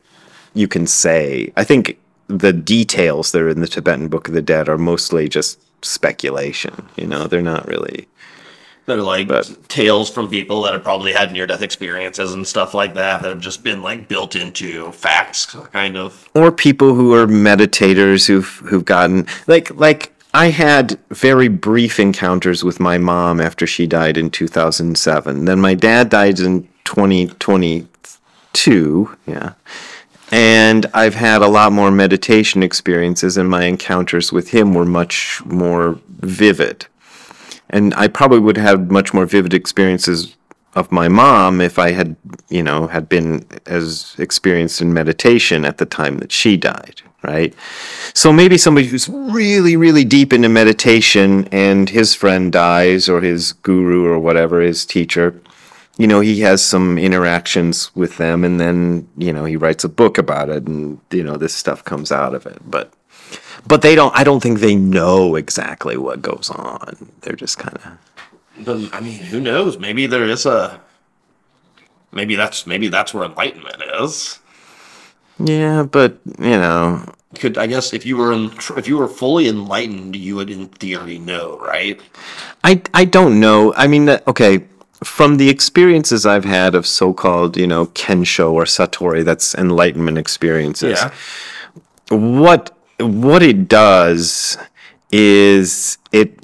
[0.54, 4.42] you can say, I think the details that are in the Tibetan Book of the
[4.42, 8.08] Dead are mostly just speculation, you know, they're not really.
[8.86, 12.74] They're like But- tales from people that have probably had near death experiences and stuff
[12.74, 16.28] like that that have just been like built into facts, kind of.
[16.34, 22.62] or people who are meditators who've who've gotten like like I had very brief encounters
[22.62, 25.44] with my mom after she died in 2007.
[25.44, 29.52] Then my dad died in 2022, yeah.
[30.32, 35.42] And I've had a lot more meditation experiences and my encounters with him were much
[35.44, 36.86] more vivid.
[37.70, 40.36] And I probably would have much more vivid experiences
[40.74, 42.16] of my mom if I had,
[42.48, 47.54] you know, had been as experienced in meditation at the time that she died, right?
[48.14, 53.52] So maybe somebody who's really, really deep into meditation and his friend dies or his
[53.52, 55.40] guru or whatever, his teacher,
[55.98, 59.88] you know, he has some interactions with them and then, you know, he writes a
[59.88, 62.58] book about it and, you know, this stuff comes out of it.
[62.64, 62.92] But
[63.66, 67.10] but they don't I don't think they know exactly what goes on.
[67.20, 67.98] They're just kind of
[68.64, 69.78] But I mean, who knows?
[69.78, 70.80] Maybe there is a.
[72.12, 74.40] Maybe that's maybe that's where enlightenment is.
[75.38, 77.04] Yeah, but you know,
[77.38, 80.66] Could I guess if you were in, if you were fully enlightened, you would in
[80.66, 82.00] theory know, right?
[82.64, 83.72] I I don't know.
[83.74, 84.64] I mean, okay,
[85.04, 90.98] from the experiences I've had of so-called, you know, kensho or satori, that's enlightenment experiences.
[90.98, 91.12] Yeah.
[92.10, 94.56] What what it does
[95.10, 96.40] is it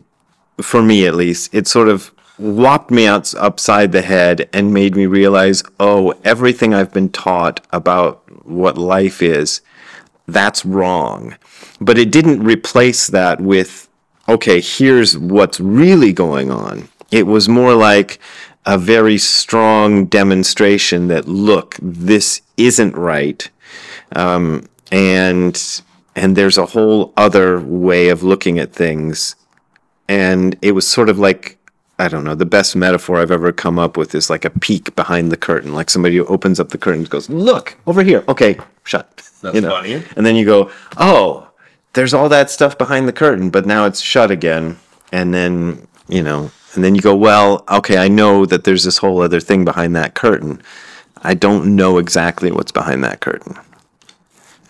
[0.60, 4.96] for me at least, it sort of whopped me out upside the head and made
[4.96, 9.60] me realize, oh, everything I've been taught about what life is,
[10.26, 11.36] that's wrong.
[11.80, 13.88] But it didn't replace that with,
[14.28, 16.88] okay, here's what's really going on.
[17.10, 18.18] It was more like
[18.64, 23.48] a very strong demonstration that, look, this isn't right.
[24.14, 25.82] Um, and
[26.16, 29.36] and there's a whole other way of looking at things
[30.08, 31.58] and it was sort of like
[31.98, 32.34] I don't know.
[32.34, 35.72] The best metaphor I've ever come up with is like a peek behind the curtain,
[35.72, 39.08] like somebody who opens up the curtain and goes, "Look over here." Okay, shut.
[39.40, 39.70] That's you know?
[39.70, 40.02] funny.
[40.14, 41.48] And then you go, "Oh,
[41.94, 44.76] there's all that stuff behind the curtain, but now it's shut again."
[45.10, 48.98] And then you know, and then you go, "Well, okay, I know that there's this
[48.98, 50.60] whole other thing behind that curtain.
[51.22, 53.56] I don't know exactly what's behind that curtain."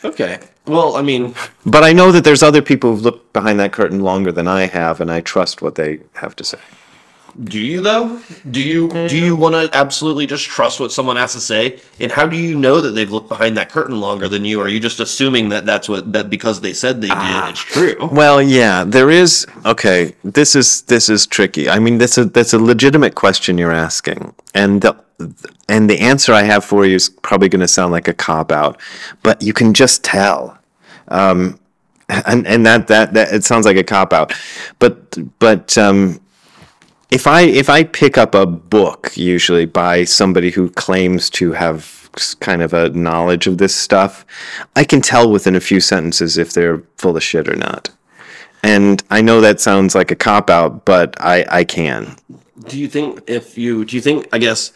[0.04, 0.38] Okay.
[0.66, 4.00] Well, I mean, But I know that there's other people who've looked behind that curtain
[4.00, 6.58] longer than I have, and I trust what they have to say.
[7.44, 8.18] do you though?
[8.50, 11.80] Do you do you want to absolutely just trust what someone has to say?
[12.00, 14.60] And how do you know that they've looked behind that curtain longer than you?
[14.60, 17.16] Are you just assuming that that's what that because they said they did,
[17.50, 18.08] it's ah, true?
[18.10, 19.46] Well, yeah, there is.
[19.66, 21.68] Okay, this is this is tricky.
[21.68, 24.96] I mean, that's a that's a legitimate question you're asking, and the
[25.68, 28.52] and the answer I have for you is probably going to sound like a cop
[28.52, 28.80] out,
[29.22, 30.55] but you can just tell.
[31.08, 31.58] Um,
[32.08, 34.32] and and that, that that it sounds like a cop out,
[34.78, 36.20] but but um,
[37.10, 42.08] if I if I pick up a book usually by somebody who claims to have
[42.40, 44.24] kind of a knowledge of this stuff,
[44.74, 47.90] I can tell within a few sentences if they're full of shit or not.
[48.62, 52.16] And I know that sounds like a cop out, but I I can.
[52.68, 54.72] Do you think if you do you think I guess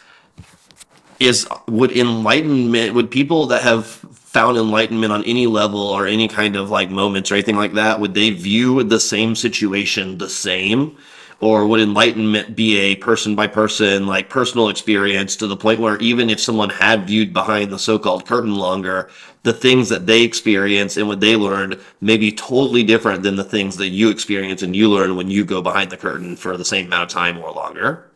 [1.19, 6.55] is would enlightenment would people that have found enlightenment on any level or any kind
[6.55, 10.95] of like moments or anything like that would they view the same situation the same?
[11.41, 15.97] Or would enlightenment be a person by person like personal experience to the point where
[15.97, 19.09] even if someone had viewed behind the so-called curtain longer
[19.43, 23.43] the things that they experience and what they learned may be totally different than the
[23.43, 26.63] things that you experience and you learn when you go behind the curtain for the
[26.63, 28.09] same amount of time or longer?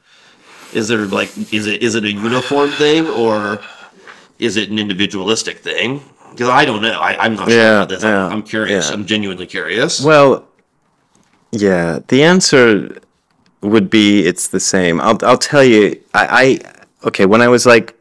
[0.72, 3.60] Is there like is it is it a uniform thing or
[4.40, 8.04] is it an individualistic thing because i don't know I, i'm not sure about this
[8.04, 8.94] yeah, I'm, I'm curious yeah.
[8.94, 10.48] i'm genuinely curious Well,
[11.52, 13.00] yeah, the answer
[13.62, 15.00] would be it's the same.
[15.02, 16.02] I'll I'll tell you.
[16.14, 17.96] I, I okay when I was like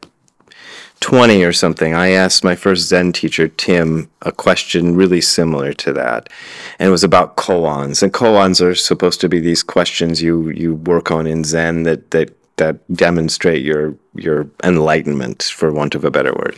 [1.01, 5.93] 20 or something, I asked my first Zen teacher, Tim, a question really similar to
[5.93, 6.31] that.
[6.79, 8.03] And it was about koans.
[8.03, 12.11] And koans are supposed to be these questions you, you work on in Zen that,
[12.13, 16.57] that, that demonstrate your your enlightenment, for want of a better word.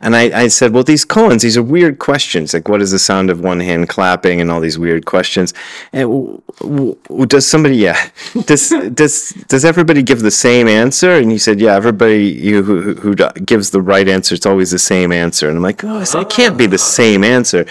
[0.00, 2.52] And I, I said, well, these koans, these are weird questions.
[2.54, 5.54] Like, what is the sound of one hand clapping, and all these weird questions.
[5.92, 8.10] And w- w- does somebody, yeah,
[8.46, 11.12] does does does everybody give the same answer?
[11.12, 14.78] And he said, yeah, everybody you, who, who gives the right answer, it's always the
[14.78, 15.48] same answer.
[15.48, 17.66] And I'm like, oh, it can't be the same answer.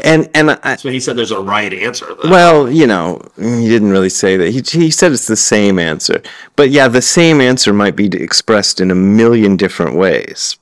[0.00, 2.06] And and I, So he said there's a right answer.
[2.22, 2.30] Though.
[2.30, 4.50] well, you know, he didn't really say that.
[4.50, 6.22] He, he said it's the same answer.
[6.56, 10.56] But yeah, the same answer might be expressed in a million different ways,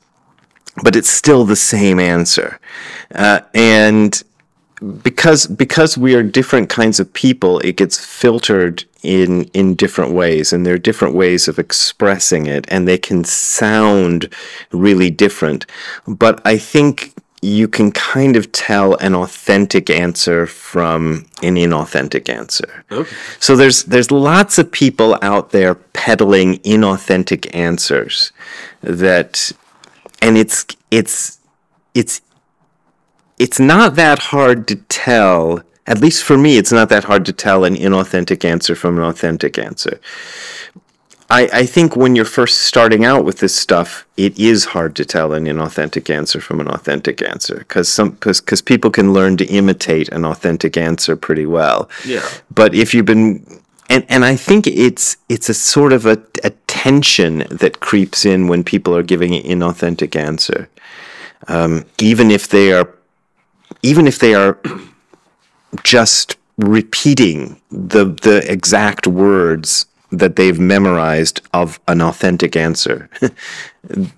[0.83, 2.59] but it's still the same answer.
[3.15, 4.23] Uh, and
[5.03, 10.53] because because we are different kinds of people, it gets filtered in in different ways,
[10.53, 14.33] and there are different ways of expressing it, and they can sound
[14.73, 15.67] really different.
[16.07, 22.85] But I think you can kind of tell an authentic answer from an inauthentic answer.
[22.91, 23.17] Okay.
[23.39, 28.33] So there's there's lots of people out there peddling inauthentic answers
[28.83, 29.53] that
[30.21, 31.39] and it's it's
[31.95, 32.21] it's
[33.39, 37.33] it's not that hard to tell at least for me it's not that hard to
[37.33, 39.99] tell an inauthentic answer from an authentic answer
[41.31, 45.05] I, I think when you're first starting out with this stuff, it is hard to
[45.05, 49.47] tell an inauthentic answer from an authentic answer because some because people can learn to
[49.47, 51.89] imitate an authentic answer pretty well.
[52.05, 52.29] Yeah.
[52.53, 56.51] But if you've been and and I think it's it's a sort of a, a
[56.67, 60.69] tension that creeps in when people are giving an inauthentic answer,
[61.47, 62.89] um, even if they are
[63.83, 64.59] even if they are
[65.85, 73.09] just repeating the the exact words that they've memorized of an authentic answer.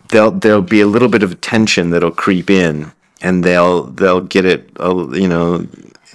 [0.09, 4.45] there'll there'll be a little bit of tension that'll creep in, and they'll they'll get
[4.45, 5.67] it, uh, you know,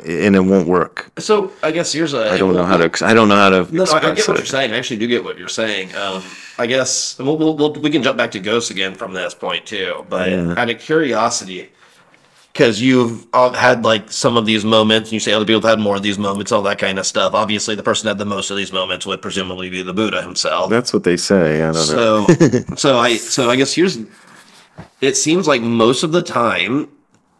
[0.05, 1.11] and it won't work.
[1.19, 2.31] So I guess here's a.
[2.31, 3.05] I don't know how to.
[3.05, 4.39] I don't know how to No, no, I get what it.
[4.39, 4.71] you're saying.
[4.73, 5.95] I actually do get what you're saying.
[5.95, 6.23] Um,
[6.59, 9.65] I guess we'll, we'll, we'll, we can jump back to ghosts again from this point
[9.65, 10.05] too.
[10.09, 10.55] But Yeah.
[10.57, 11.69] out of curiosity,
[12.57, 15.77] because you've all had like some of these moments, and you say other people have
[15.77, 17.35] had more of these moments, all that kind of stuff.
[17.35, 20.23] Obviously, the person that had the most of these moments would presumably be the Buddha
[20.23, 20.71] himself.
[20.71, 21.61] That's what they say.
[21.61, 22.25] I don't know.
[22.27, 23.99] So, so I, so I guess here's.
[25.01, 26.89] It seems like most of the time,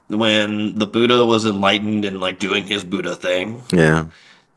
[0.08, 4.06] when the Buddha was enlightened and like doing his Buddha thing, Yeah.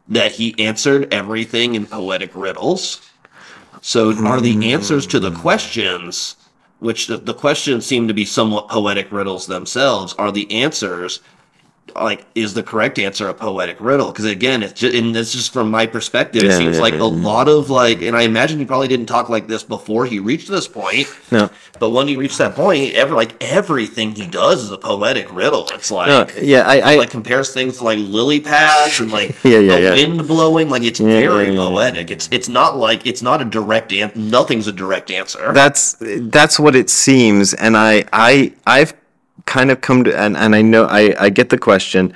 [0.08, 3.10] that he answered everything in poetic riddles.
[3.80, 5.38] So are the answers to the mm.
[5.38, 6.36] questions,
[6.80, 11.20] which the, the questions seem to be somewhat poetic riddles themselves, are the answers
[11.94, 14.10] like is the correct answer a poetic riddle?
[14.12, 16.42] Because again, it's just and this is from my perspective.
[16.44, 19.06] It seems yeah, like yeah, a lot of like, and I imagine he probably didn't
[19.06, 21.08] talk like this before he reached this point.
[21.30, 21.50] No.
[21.78, 25.66] But when he reached that point, ever like everything he does is a poetic riddle.
[25.72, 26.26] It's like No.
[26.42, 26.62] Yeah.
[26.66, 26.80] I.
[26.80, 29.92] I like compares things to like lily pads and like Yeah, yeah, the yeah.
[29.94, 30.68] wind blowing.
[30.68, 31.56] Like it's Yeah, very yeah, yeah.
[31.68, 32.10] poetic.
[32.10, 35.52] It's it's not like it's not a direct an- Nothing's a direct answer.
[35.52, 38.92] that's that's what it seems and i i i've
[39.46, 42.14] kind of come to and, and i know i i get the question.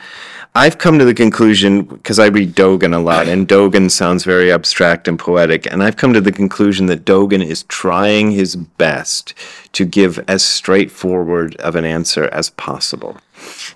[0.57, 4.53] I've come to the conclusion because i read dogen a lot and dogen sounds very
[4.53, 9.35] abstract and poetic and i've come to the conclusion that dogen is trying his best
[9.75, 13.19] to give as straightforward of an answer as possible.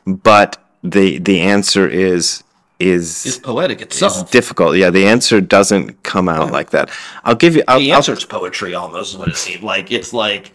[0.06, 2.44] But the the answer is
[2.78, 4.30] is it's poetic itself.
[4.30, 4.76] difficult.
[4.76, 6.90] Yeah the answer doesn't come out like that.
[7.24, 9.90] I'll give you I'll, the answer's poetry almost is what it seemed like.
[9.90, 10.52] It's like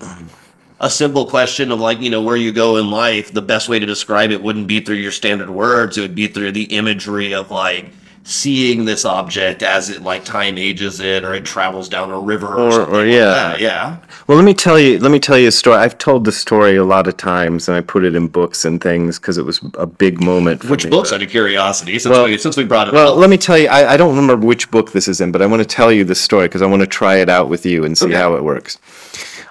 [0.80, 3.80] a simple question of like, you know, where you go in life, the best way
[3.80, 5.98] to describe it wouldn't be through your standard words.
[5.98, 7.86] It would be through the imagery of like
[8.26, 12.48] seeing this object as it like time ages it or it travels down a river
[12.48, 13.26] or, Or- something or like yeah.
[13.26, 13.60] that.
[13.60, 13.98] Yeah.
[14.28, 14.98] Well, let me tell you.
[15.00, 15.76] Let me tell you a story.
[15.78, 18.82] I've told the story a lot of times, and I put it in books and
[18.82, 20.62] things because it was a big moment.
[20.64, 20.92] For Which me.
[20.92, 23.18] books out of curiosity since Well- we since we brought it Well, up.
[23.18, 23.68] let me tell you.
[23.68, 26.06] I, I don't remember which book this is in, but I want to tell you
[26.06, 28.16] the story because I want to try it out with you and see Okay.
[28.16, 28.78] how it works.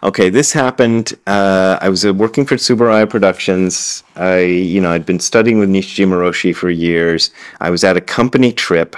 [0.05, 1.15] Okay, this happened.
[1.29, 4.03] Uh, I was uh, working for Tsuburaya Productions.
[4.17, 7.31] I, you know, I'd been studying with Nishijima Roshi for years.
[7.61, 8.97] I was at a company trip.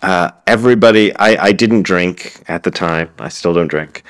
[0.00, 3.10] Uh, everybody, I, I didn't drink at the time.
[3.18, 4.04] I still don't drink.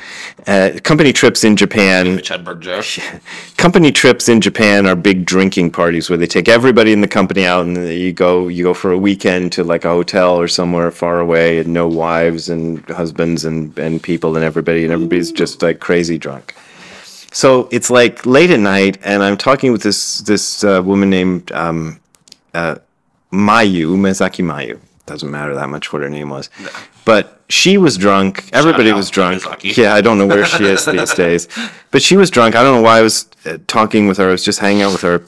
[0.46, 2.20] Uh, company trips in Japan
[3.56, 7.46] company trips in Japan are big drinking parties where they take everybody in the company
[7.46, 10.90] out and you go you go for a weekend to like a hotel or somewhere
[10.90, 15.62] far away and no wives and husbands and, and people and everybody and everybody's just
[15.62, 16.54] like crazy drunk.
[17.32, 21.50] So it's like late at night and I'm talking with this this uh, woman named
[21.52, 21.98] um,
[22.52, 22.76] uh,
[23.32, 24.78] Mayu Mezaki Mayu
[25.08, 26.50] doesn't matter that much what her name was.
[27.04, 28.48] But she was drunk.
[28.52, 29.42] Everybody was drunk.
[29.62, 31.48] Yeah, I don't know where she is these days.
[31.90, 32.54] But she was drunk.
[32.54, 34.28] I don't know why I was uh, talking with her.
[34.28, 35.24] I was just hanging out with her.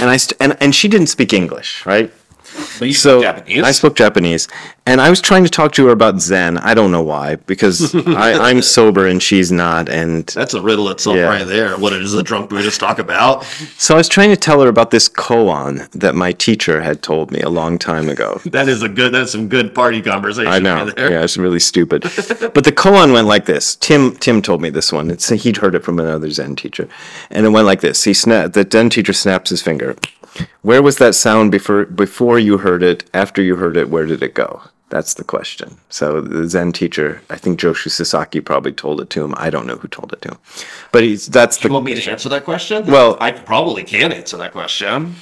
[0.00, 2.12] And I st- and, and she didn't speak English, right?
[2.78, 3.64] But you So spoke Japanese.
[3.64, 4.48] I spoke Japanese,
[4.86, 6.58] and I was trying to talk to her about Zen.
[6.58, 10.88] I don't know why, because I, I'm sober and she's not, and That's a riddle
[10.90, 11.24] itself Yeah.
[11.26, 11.76] right there.
[11.78, 13.44] What does a drunk Buddhist talk about?
[13.78, 17.30] so I was trying to tell her about this koan that my teacher had told
[17.30, 18.40] me a long time ago.
[18.54, 19.12] That is a good.
[19.12, 20.52] That's some good party conversation.
[20.52, 21.10] I know, Right there.
[21.10, 22.02] yeah, it's really stupid.
[22.54, 23.74] but the koan went like this.
[23.76, 25.10] Tim Tim told me this one.
[25.10, 26.88] It's he'd heard it from another Zen teacher,
[27.30, 28.04] and it went like this.
[28.04, 29.96] He snap the Zen teacher snaps his finger.
[30.62, 33.08] Where was that sound before before you heard it?
[33.14, 34.62] After you heard it, where did it go?
[34.90, 35.78] That's the question.
[35.88, 39.34] So the Zen teacher, I think Joshu Sasaki probably told it to him.
[39.36, 40.38] I don't know who told it to him,
[40.92, 41.68] but he's that's the.
[41.68, 42.86] You want me to answer that question?
[42.86, 45.16] Well- I probably can answer that question.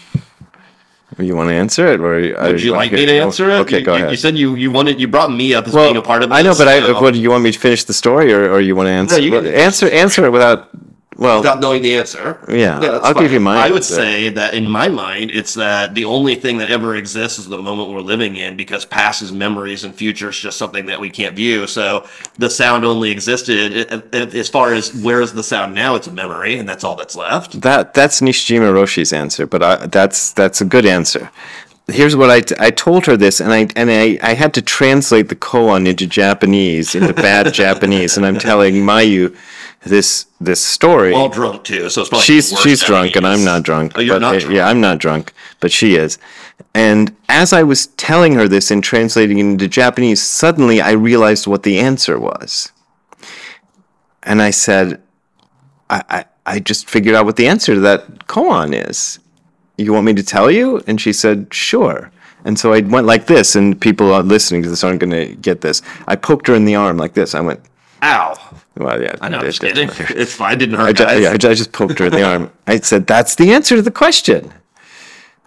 [1.18, 2.14] You want to answer it, or
[2.52, 3.54] Would you like me to answer it?
[3.60, 4.10] Okay, You- go you, ahead.
[4.10, 6.30] You said you, you wanted you brought me up as well, being a part of.
[6.30, 7.00] This, I know, but I.
[7.00, 9.16] What do you want me to finish the story, or, or you want to answer?
[9.16, 10.70] No, you well, answer answer it without.
[11.22, 12.38] Well, without knowing the answer.
[12.48, 13.94] Yeah, I'll give you my I would answer.
[13.94, 17.62] say that in my mind, it's that the only thing that ever exists is the
[17.62, 21.10] moment we're living in because past is memories and future is just something that we
[21.10, 21.66] can't view.
[21.68, 22.06] So
[22.38, 25.94] the sound only existed as far as where is the sound now?
[25.94, 27.60] It's a memory, and that's all that's left.
[27.60, 31.30] That that's Nishijima Roshi's answer, but I, that's that's a good answer.
[31.88, 34.62] Here's what I, t- I told her this, and I and I, I had to
[34.62, 39.36] translate the koan into Japanese, into bad Japanese, and I'm telling Mayu
[39.84, 41.12] this this story.
[41.12, 43.92] All drunk too, so it's probably she's she's drunk, and I'm not drunk.
[43.96, 44.54] Oh, you're but, not drunk.
[44.54, 46.18] Yeah, I'm not drunk, but she is.
[46.74, 51.46] And as I was telling her this and translating it into Japanese, suddenly I realized
[51.46, 52.72] what the answer was.
[54.22, 55.02] And I said,
[55.90, 59.18] I, I, I just figured out what the answer to that koan is.
[59.76, 60.82] You want me to tell you?
[60.86, 62.10] And she said, sure.
[62.44, 65.34] And so I went like this, and people are listening to this aren't going to
[65.36, 65.82] get this.
[66.06, 67.34] I poked her in the arm like this.
[67.34, 67.60] I went,
[68.02, 68.36] Ow!
[68.76, 69.14] well, yeah.
[69.20, 70.04] I know, I'm it just didn't kidding.
[70.06, 70.18] matter.
[70.18, 70.52] It's fine.
[70.52, 72.50] I Didn't I, hurt, ju- yeah, I just poked her in the arm.
[72.66, 74.52] I said, "That's the answer to the question."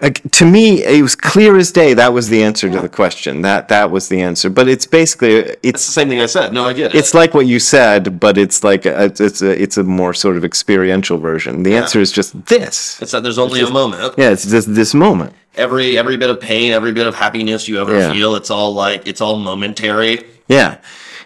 [0.02, 1.94] Like, to me, it was clear as day.
[1.94, 3.42] That was the answer to the question.
[3.44, 4.50] That that was the answer.
[4.50, 6.52] But it's basically It's it's the same thing I said.
[6.54, 6.98] No, I get it.
[6.98, 10.14] it's like what you said, but it's like a, it's it's a it's a more
[10.14, 11.64] sort of experiential version.
[11.64, 13.02] The answer is just this.
[13.02, 14.16] It's that there's only a moment.
[14.18, 15.34] Yeah, it's just this moment.
[15.56, 18.12] Every every bit of pain, every bit of happiness you ever Yeah.
[18.12, 20.26] feel, it's all like it's all momentary.
[20.50, 20.78] Yeah,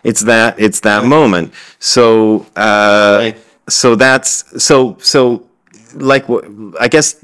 [0.04, 1.54] it's that it's that moment.
[1.80, 3.38] So uh, Right.
[3.68, 5.46] so that's so so
[5.96, 6.26] like
[6.80, 7.16] I guess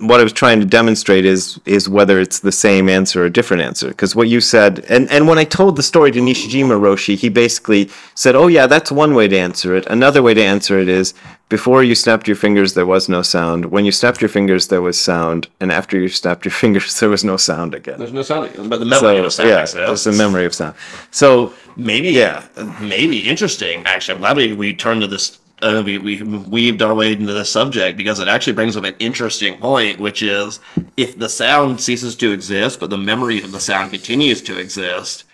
[0.00, 3.30] what I was trying to demonstrate is is whether it's the same answer or a
[3.30, 3.88] different answer.
[3.88, 7.28] Because what you said, and and when I told the story to Nishijima Roshi, he
[7.28, 9.84] basically said, "Oh yeah, that's one way to answer it.
[9.86, 11.14] Another way to answer it is."
[11.48, 13.66] Before you snapped your fingers, there was no sound.
[13.66, 15.46] When you snapped your fingers, there was sound.
[15.60, 17.98] And after you snapped your fingers, there was no sound again.
[17.98, 19.62] There's no sound, but the memory of sound yeah,
[19.92, 20.74] it's the memory of sound.
[21.12, 22.42] So Maybe, Yeah.
[22.80, 23.82] maybe interesting.
[23.84, 25.38] Actually, I'm glad we, we turned to this.
[25.62, 28.94] Uh, we, we weaved our way into the subject because it actually brings up an
[28.98, 30.60] interesting point, which is
[30.98, 35.24] if the sound ceases to exist, but the memory of the sound continues to exist,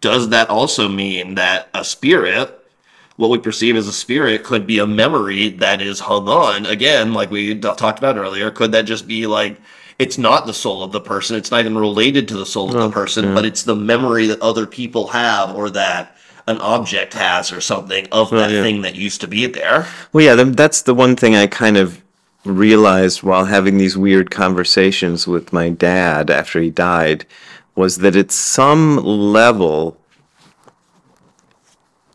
[0.00, 2.54] does that also mean that a spirit,
[3.16, 6.66] what we perceive as a spirit, could be a memory that is hung on?
[6.66, 9.60] Again, like we talked about earlier, could that just be like
[9.98, 12.80] it's not the soul of the person, it's not even related to the soul of
[12.80, 16.16] the person, but it's the memory that other people have or that
[16.48, 18.62] an object has or something of that yeah.
[18.62, 19.86] thing that used to be there.
[20.12, 22.02] Well, yeah, that's the one thing I kind of
[22.44, 27.26] realized while having these weird conversations with my dad after he died
[27.74, 30.00] was that at some level,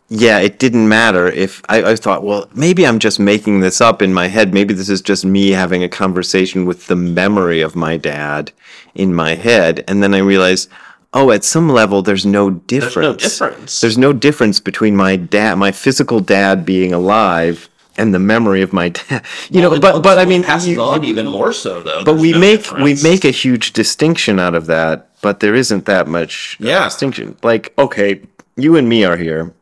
[0.08, 4.02] yeah, it didn't matter if I, I thought, well, maybe I'm just making this up
[4.02, 4.52] in my head.
[4.52, 8.52] Maybe this is just me having a conversation with the memory of my dad
[8.94, 9.84] in my head.
[9.86, 10.68] And then I realized,
[11.14, 12.94] oh, at some level, there's no difference.
[12.94, 13.80] There's no difference.
[13.80, 18.72] There's no difference between my dad, my physical dad being alive and the memory of
[18.72, 19.24] my dad.
[19.50, 22.02] You know, but but I mean, passes you- on even more so though.
[22.04, 25.84] but we no make we make a huge distinction out of that, but there isn't
[25.86, 26.84] that much uh, Yeah.
[26.84, 27.36] distinction.
[27.42, 28.20] Like, okay,
[28.56, 29.52] you and me are here.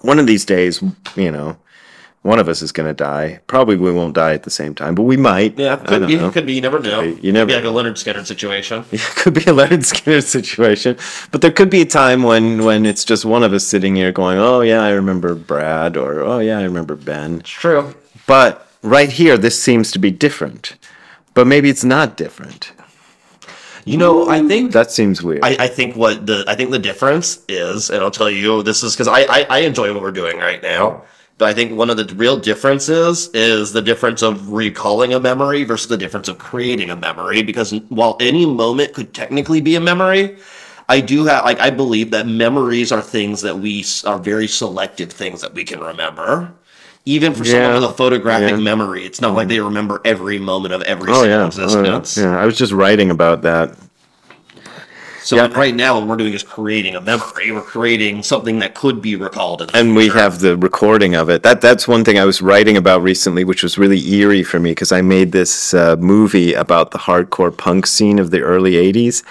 [0.00, 0.82] One of these days,
[1.16, 1.56] you know,
[2.24, 3.38] one of us is going to die.
[3.48, 5.58] Probably we won't die at the same time, but we might.
[5.58, 6.30] Yeah, could be, know.
[6.30, 6.54] could be.
[6.54, 7.02] You never know.
[7.02, 8.84] You never Could be like a Lynyrd Skynyrd situation.
[8.92, 10.96] It could be a Lynyrd Skynyrd situation,
[11.30, 14.10] but there could be a time when when it's just one of us sitting here
[14.10, 17.94] going, "Oh yeah, I remember Brad," or "Oh yeah, I remember Ben." It's true.
[18.26, 20.76] But right here, this seems to be different.
[21.34, 22.72] But maybe it's not different.
[23.84, 25.44] You know, I think That seems weird.
[25.44, 28.82] I, I think what the I think the difference is, and I'll tell you this
[28.82, 31.02] is because I, I I enjoy what we're doing right now.
[31.36, 35.64] But I think one of the real differences is the difference of recalling a memory
[35.64, 37.42] versus the difference of creating a memory.
[37.42, 40.36] Because while any moment could technically be a memory,
[40.88, 45.10] I do have like I believe that memories are things that we are very selective
[45.12, 46.52] things that we can remember.
[47.06, 47.74] Even for someone Yeah.
[47.80, 48.56] with a photographic Yeah.
[48.56, 51.46] memory, it's not like they remember every moment of every Oh single yeah, oh, yeah,
[51.46, 52.16] existence.
[52.16, 52.38] yeah.
[52.38, 53.74] I was just writing about that.
[55.24, 55.48] So Yeah.
[55.54, 57.50] right now, what we're doing is creating a memory.
[57.50, 59.62] We're creating something that could be recalled.
[59.62, 61.42] In the and we have the recording of it.
[61.42, 64.72] That that's one thing I was writing about recently, which was really eerie for me
[64.72, 69.22] because I made this uh, movie about the hardcore punk scene of the early '80s,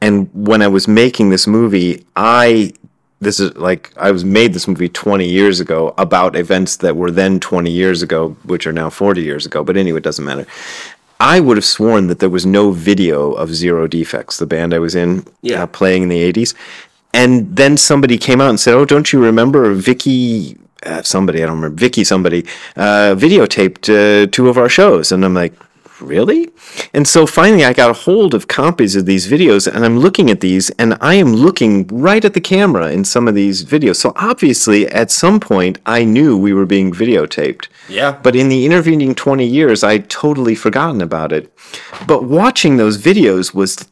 [0.00, 2.72] and when I was making this movie, I
[3.20, 7.10] this is like I was made this movie 20 years ago about events that were
[7.10, 9.64] then 20 years ago, which are now 40 years ago.
[9.64, 10.46] But anyway, it doesn't matter.
[11.24, 14.78] I would have sworn that there was no video of Zero Defex, the band I
[14.78, 15.62] was in, Yeah.
[15.62, 16.54] uh, playing in the 80s.
[17.14, 20.58] And then somebody came out and said, Oh, don't you remember Vicky?
[20.84, 22.44] Uh, somebody, I don't remember, Vicky, somebody,
[22.76, 25.12] uh, videotaped uh, two of our shows.
[25.12, 25.54] And I'm like,
[26.00, 26.50] Really?
[26.92, 30.28] And so finally, I got a hold of copies of these videos, and I'm looking
[30.28, 33.96] at these, and I am looking right at the camera in some of these videos.
[33.96, 37.68] So obviously, at some point, I knew we were being videotaped.
[37.88, 38.18] Yeah.
[38.22, 41.52] But in the intervening 20 years, I'd totally forgotten about it.
[42.06, 43.88] But watching those videos was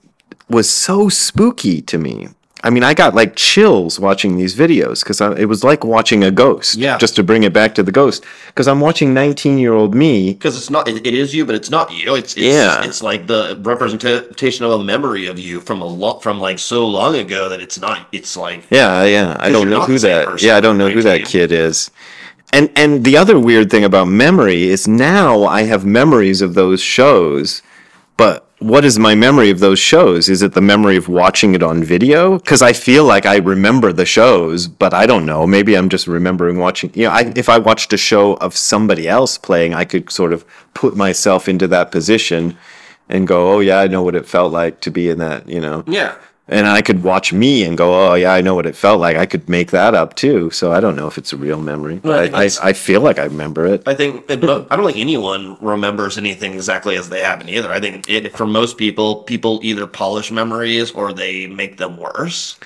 [0.49, 2.29] was so spooky to me.
[2.65, 6.31] I mean, I got like chills watching these videos because it was like watching a
[6.31, 6.77] ghost.
[6.77, 6.97] Yeah.
[6.97, 10.35] Just to bring it back to the ghost, because I'm watching 19 year old me.
[10.35, 12.85] because it's not it, it is you but it's not you it's, it's Yeah.
[12.85, 16.87] it's like the representation of a memory of you from a lot from like so
[16.87, 19.37] long ago that it's not it's like Yeah, yeah.
[19.41, 20.27] I don't know who that.
[20.29, 21.91] person Yeah, I don't know who that kid is.
[22.53, 26.83] And and the other weird thing about memory is now I have memories of those
[26.83, 27.63] shows,
[28.17, 30.29] but what is my memory of those shows?
[30.29, 32.39] Is it the memory of watching it on video?
[32.39, 35.47] Because I feel like I remember the shows, but I don't know.
[35.47, 36.93] Maybe I'm just remembering watching.
[36.95, 40.33] You know, I, if I watched a show of somebody else playing, I could sort
[40.33, 40.45] of
[40.75, 42.57] put myself into that position
[43.09, 45.61] and go, "Oh yeah, I know what it felt like to be in that." You
[45.61, 46.17] know yeah
[46.53, 49.17] and I could watch me and go, "Oh yeah, I know what it felt like."
[49.17, 50.51] I could make that up too.
[50.51, 52.01] So I don't know if it's a real memory.
[52.05, 53.83] I I, I, I feel like I remember it.
[53.87, 57.71] I think mo- I don't think anyone remembers anything exactly as they happen either.
[57.73, 62.59] I think it, for most people, people either polish memories or they make them worse.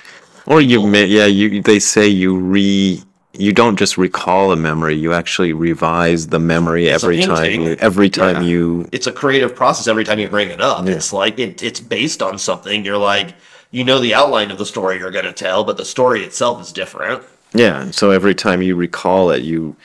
[0.45, 1.61] Or you, yeah, you.
[1.61, 3.01] They say you re.
[3.39, 7.61] You don't just recall a memory; you actually revise the memory a every time.
[7.61, 8.49] You, every time Yeah.
[8.49, 8.89] you.
[8.91, 10.87] It's a creative process every time you bring it up.
[10.87, 12.83] It's like it, it's based on something.
[12.83, 13.35] You're like
[13.71, 16.61] you know the outline of the story you're going to tell, but the story itself
[16.61, 17.23] is different.
[17.53, 17.81] Yeah.
[17.81, 19.75] and So every time you recall it, you,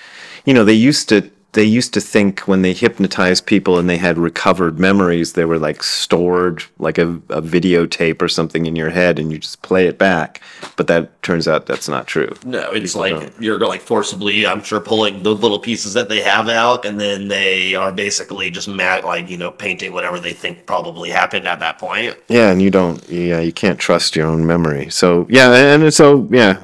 [0.44, 1.30] you know, they used to.
[1.53, 5.59] They used to think when they hypnotized people and they had recovered memories, they were
[5.59, 9.86] like stored like a, a videotape or something in your head, and you just play
[9.86, 10.40] it back.
[10.76, 12.34] But that turns out that's not true.
[12.46, 13.42] No, it's People like don't.
[13.42, 17.28] you're like forcibly, I'm sure, pulling the little pieces that they have out, and then
[17.28, 21.61] they are basically just mat like you know painting whatever they think probably happened at
[21.61, 22.16] that point.
[22.28, 23.07] Yeah, and you don't.
[23.11, 24.88] Yeah, you can't trust your own memory.
[24.88, 26.62] So yeah, and so yeah,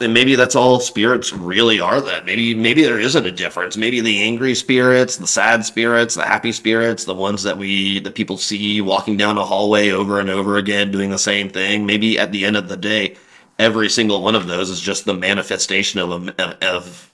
[0.00, 2.00] And maybe that's all spirits really are.
[2.00, 3.76] That maybe maybe there isn't a difference.
[3.76, 8.14] Maybe the angry spirits, the sad spirits, the happy spirits, the ones that we that
[8.14, 11.84] people see walking down a hallway over and over again doing the same thing.
[11.84, 13.16] Maybe at the end of the day,
[13.58, 17.12] every single one of those is just the manifestation of a of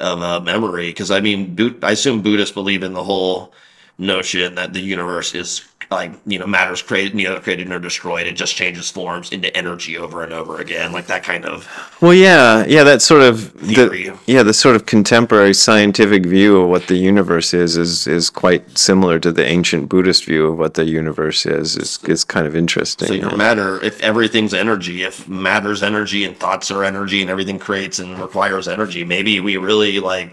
[0.00, 0.88] of a memory.
[0.88, 3.52] Because I mean, I assume Buddhists believe in the whole
[3.96, 8.32] notion that the universe is like you know matters created neither created nor destroyed it
[8.32, 11.68] just changes forms into energy over and over again like that kind of
[12.00, 14.08] Well, yeah, yeah, that sort of Theory.
[14.10, 18.30] the, yeah, the sort of contemporary scientific view of what the universe is is is
[18.30, 21.76] quite similar to the ancient Buddhist view of what the universe is.
[21.76, 23.08] is is kind of interesting.
[23.08, 27.58] So your matter, if everything's energy, if matter's energy and thoughts are energy and everything
[27.58, 30.30] creates and requires energy, maybe we really like,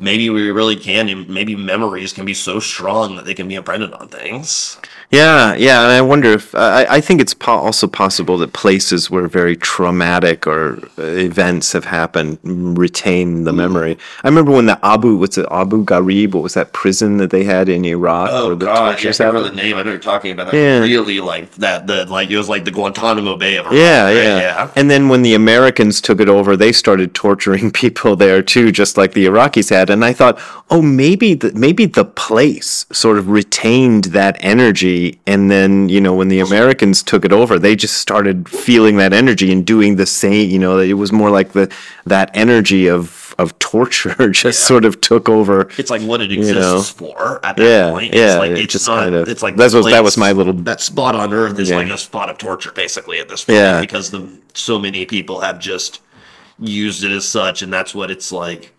[0.00, 3.54] maybe we really can, and maybe memories can be so strong that they can be
[3.54, 4.78] imprinted on things.
[5.10, 9.10] Yeah, yeah, and I wonder if I, I think it's po- also possible that places
[9.10, 13.98] where very traumatic or uh, events have happened retain the memory.
[14.22, 16.32] I remember when the Abu, what's it, Abu Ghraib?
[16.34, 18.28] What was that prison that they had in Iraq?
[18.32, 19.76] Oh the god, yeah, I remember the name.
[19.78, 20.52] I know you're talking about.
[20.52, 20.78] That Yeah.
[20.78, 21.88] really like that.
[21.88, 24.14] The like it was like the Guantanamo Bay of Iraq, Yeah, right?
[24.14, 28.70] yeah, And then when the Americans took it over, they started torturing people there too,
[28.70, 29.90] just like the Iraqis had.
[29.90, 30.38] And I thought,
[30.70, 36.14] oh, maybe the maybe the place sort of retained that energy, and then you know
[36.14, 40.06] when the Americans took it over, they just started feeling that energy and doing the
[40.06, 40.50] same.
[40.50, 41.66] You know, it was more like the
[42.06, 45.68] that energy of of torture just sort of took over.
[45.78, 46.82] It's like what it exists know.
[46.82, 48.12] for at that Yeah, point.
[48.12, 49.02] yeah, it's like it it's just not.
[49.04, 51.70] kind of- it's like that was- that was my little- that spot on Earth is
[51.70, 51.76] Yeah.
[51.76, 53.80] like a spot of torture, basically at this point, Yeah.
[53.80, 56.00] because the so many people have just
[56.58, 58.72] used it as such, and that's what it's like.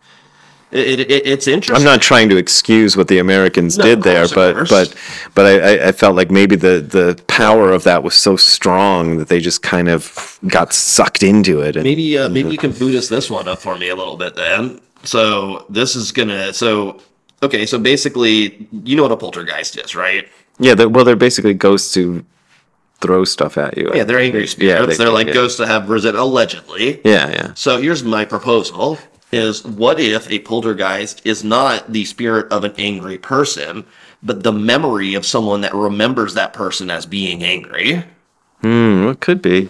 [0.71, 1.75] It, it, it's interesting.
[1.75, 4.95] I'm not trying to excuse what the Americans No, did there, but but
[5.35, 9.27] but I, I- felt like maybe the the power of that was so strong that
[9.27, 11.75] they just kind of got sucked into it.
[11.75, 14.15] And, Maybe uh, maybe you can boot us this one up for me a little
[14.15, 14.79] bit then.
[15.03, 17.01] So this is gonna so
[17.43, 17.65] okay.
[17.65, 20.27] So basically, you know what a poltergeist is, right?
[20.59, 22.23] yeah, they're, well, they're basically ghosts who
[23.01, 23.89] throw stuff at you.
[23.95, 24.97] Yeah, they're angry spirits.
[24.97, 25.33] they- they, are like yeah.
[25.33, 27.01] ghosts that have risen allegedly.
[27.03, 27.53] yeah, yeah.
[27.55, 28.99] So here's my proposal:
[29.31, 33.85] is what if a poltergeist is not the spirit of an angry person,
[34.23, 38.03] but the memory of someone that remembers that person as being angry?
[38.61, 39.69] Hmm, it could be.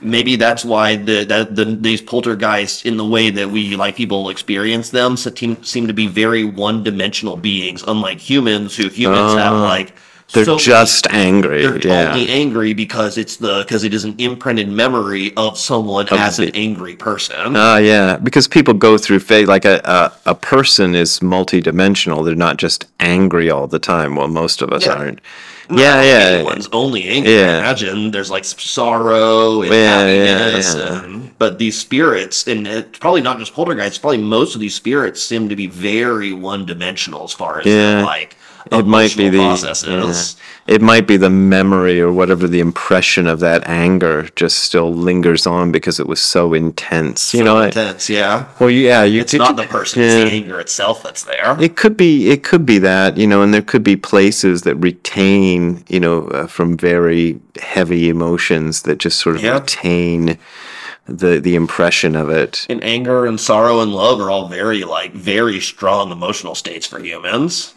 [0.00, 4.28] maybe that's why the, that the these poltergeists in the way that we like people
[4.30, 9.92] experience them seem, seem to be very one-dimensional beings unlike humans who humans have like
[9.96, 11.62] Ah, They're so just angry.
[11.62, 12.12] they're yeah.
[12.12, 16.50] only angry because it's the because it is an imprinted memory of someone as an
[16.54, 21.20] angry person Ah, yeah, because people go through phase like a, a a person is
[21.20, 22.24] multidimensional.
[22.26, 24.16] They're not just angry all the time.
[24.16, 24.92] Well, most of us Yeah.
[24.94, 25.20] aren't.
[25.70, 27.58] Yeah, yeah, anyone's only angry Yeah.
[27.58, 31.04] imagine there's like sorrow and Yeah, happiness yeah.
[31.04, 35.22] and- but these spirits and it's probably not just poltergeists probably most of these spirits
[35.22, 37.66] seem to be very one-dimensional as far as
[38.04, 38.36] like
[38.70, 40.74] It might be the processes yeah.
[40.74, 45.46] it might be the memory or whatever the impression of that anger just still lingers
[45.46, 47.32] on because it was so intense.
[47.34, 50.08] You know, I, intense yeah well, yeah, you it's not the person yeah.
[50.08, 53.42] it's the anger itself that's there It could be it could be that, you know,
[53.42, 58.98] and there could be places that retain, you know, uh, from very heavy emotions that
[58.98, 59.58] just sort of Yeah.
[59.58, 60.38] retain
[61.06, 62.66] the the impression of it.
[62.68, 66.98] and anger and sorrow and love are all very like very strong emotional states for
[67.02, 67.74] humans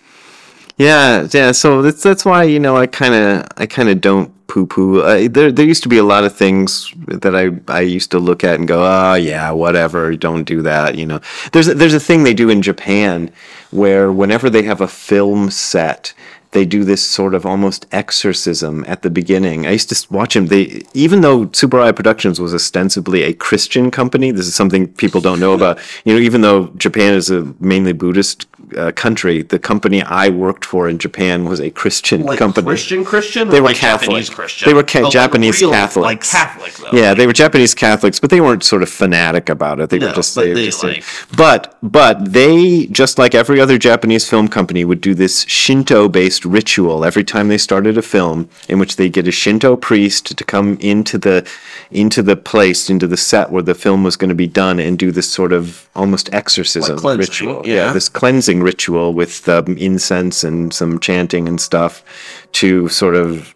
[0.78, 1.51] Yeah, yeah.
[1.51, 5.01] So that's that's why you know I kind of I kind of don't poo poo.
[5.30, 8.43] There there used to be a lot of things that I I used to look
[8.43, 10.15] at and go, oh yeah, whatever.
[10.15, 10.97] Don't do that.
[10.97, 11.19] You know,
[11.51, 13.32] there's a, there's a thing they do in Japan
[13.72, 16.13] where whenever they have a film set.
[16.53, 19.65] They do this sort of almost exorcism at the beginning.
[19.65, 20.47] I used to watch them.
[20.47, 25.39] They, even though Tsuburaya Productions was ostensibly a Christian company, this is something people don't
[25.39, 25.80] know about.
[26.03, 28.47] You know, even though Japan is a mainly Buddhist
[28.78, 32.65] uh, country, the company I worked for in Japan was a Christian like company.
[32.67, 34.09] christian christian They were like Catholic.
[34.09, 36.03] japanese christian They were ca- Oh, like Japanese real, Catholics.
[36.03, 39.80] like catholic though Yeah, they were Japanese Catholics, but they weren't sort of fanatic about
[39.80, 39.89] it.
[39.89, 41.03] They were just but they, they, just like-
[41.36, 47.03] but but they just like every other Japanese film company would do this Shinto-based ritual
[47.05, 50.78] every time they started a film, in which they get a Shinto priest to come
[50.80, 51.47] into the
[51.89, 54.97] into the place into the set where the film was going to be done and
[54.99, 57.61] do this sort of almost exorcism Like ritual.
[57.65, 57.91] yeah.
[57.93, 62.03] this cleansing ritual with um, incense and some chanting and stuff
[62.53, 63.53] to sort of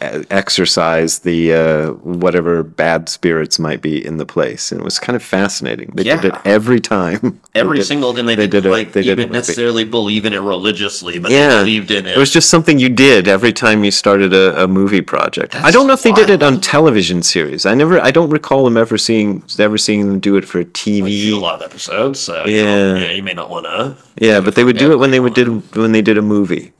[0.00, 5.16] exorcise the uh, whatever bad spirits might be in the place, and it was kind
[5.16, 5.90] of fascinating.
[5.94, 7.40] They did it every time.
[7.54, 9.32] Every did- single and they, they didn't did it- like they did even it.
[9.32, 12.78] necessarily believe in it religiously but they Yeah, believed in it It was just something
[12.78, 15.56] you did every time you started a, a movie project.
[15.56, 17.66] I don't know if they did it on television series.
[17.66, 20.64] I never, I don't recall them ever seeing, ever seeing them do it for you
[20.64, 21.32] do TV.
[21.32, 22.62] a lot of episodes so Yeah.
[22.64, 25.20] don't- yeah, you may not want to Yeah, but they would do it when they
[25.20, 26.72] would did when they did a movie.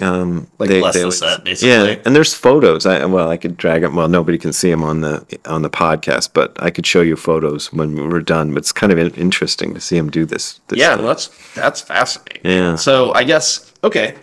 [0.00, 1.70] Um, Like they, bless they the would- set, basically.
[1.70, 2.86] Yeah, and there's photos.
[2.86, 3.96] I well, I could drag them.
[3.96, 7.16] Well, nobody can see them on the on the podcast, but I could show you
[7.16, 8.54] photos when we're done.
[8.54, 10.60] But it's kind of interesting to see them do this.
[10.68, 11.06] this yeah stuff.
[11.06, 12.76] that's that's fascinating Yeah.
[12.76, 14.14] so i guess okay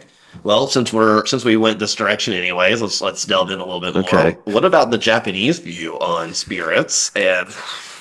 [0.44, 3.82] well since we're since we went this direction anyways let's let's delve in a little
[3.82, 4.38] bit more Okay.
[4.46, 7.50] what about the japanese view on spirits and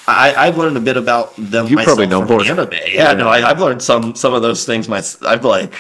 [0.09, 1.67] I, I've learned a bit about them.
[1.67, 2.41] You probably know more.
[2.41, 2.71] Anime.
[2.87, 4.89] Yeah, no, I, I've learned some some of those things.
[4.89, 5.75] My, I've like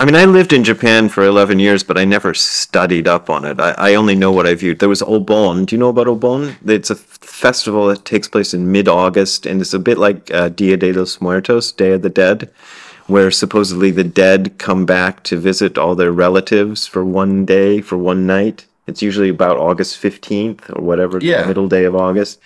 [0.00, 3.44] I mean, I lived in Japan for 11 years, but I never studied up on
[3.44, 3.60] it.
[3.60, 4.80] I, I only know what I viewed.
[4.80, 5.66] There was Obon.
[5.66, 6.56] Do you know about Obon?
[6.68, 10.32] It's a f- festival that takes place in mid August, and it's a bit like
[10.34, 12.50] uh, Dia de los Muertos, Day of the Dead,
[13.06, 17.96] where supposedly the dead come back to visit all their relatives for one day, for
[17.96, 18.66] one night.
[18.88, 21.46] It's usually about August 15th or whatever, Yeah.
[21.46, 22.40] middle day of August.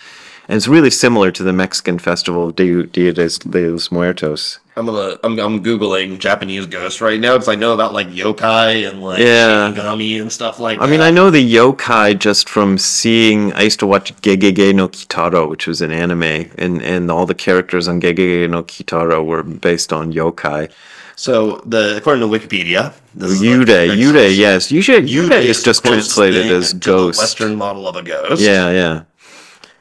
[0.49, 4.59] And it's really similar to the Mexican festival Dia de los Muertos.
[4.79, 8.89] I'm gonna I'm, I'm googling Japanese ghosts right now because I know about like yokai
[8.89, 9.67] and like Yeah.
[9.67, 11.01] and stuff like I mean.
[11.01, 13.53] I know the yokai just from seeing.
[13.55, 17.35] I used to watch Gegege no Kitaro, which was an anime, and and all the
[17.35, 20.71] characters on Gegege no Kitaro were based on yokai.
[21.17, 23.67] So the according to Wikipedia, this is Yude,
[23.99, 27.19] Yude, yes, Yude, Yude is just translated as ghost.
[27.19, 28.41] Western model of a ghost.
[28.41, 29.03] Yeah, yeah,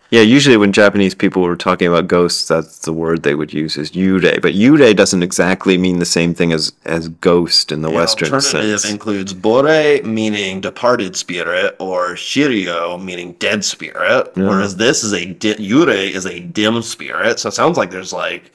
[0.09, 0.21] yeah.
[0.21, 3.91] Usually, when Japanese people were talking about ghosts, that's the word they would use is
[3.95, 4.41] Yude.
[4.41, 8.33] But Yude doesn't exactly mean the same thing as as ghost in the The Western
[8.33, 8.91] alternative sense.
[8.91, 14.31] includes borei, meaning departed spirit, or shiryo, meaning dead spirit.
[14.35, 17.39] Whereas this is a di- yure is a dim spirit.
[17.39, 18.51] So it sounds like there's like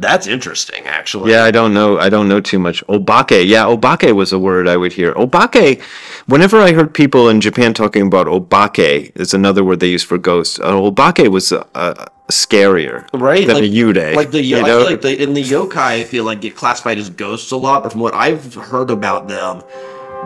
[0.00, 1.32] That's interesting, actually.
[1.32, 1.98] Yeah, I don't know.
[1.98, 2.84] I don't know too much.
[2.86, 3.46] Obake.
[3.46, 5.12] Yeah, obake was a word I would hear.
[5.14, 5.82] Obake.
[6.26, 10.16] Whenever I heard people in Japan talking about obake, it's another word they use for
[10.16, 10.58] ghosts.
[10.58, 13.46] Uh, obake was uh, uh, scarier, right?
[13.46, 14.16] Than like, a yude.
[14.16, 14.80] Like the you I know?
[14.80, 17.82] feel like the, in the yokai, I feel like get classified as ghosts a lot.
[17.82, 19.62] But from what I've heard about them,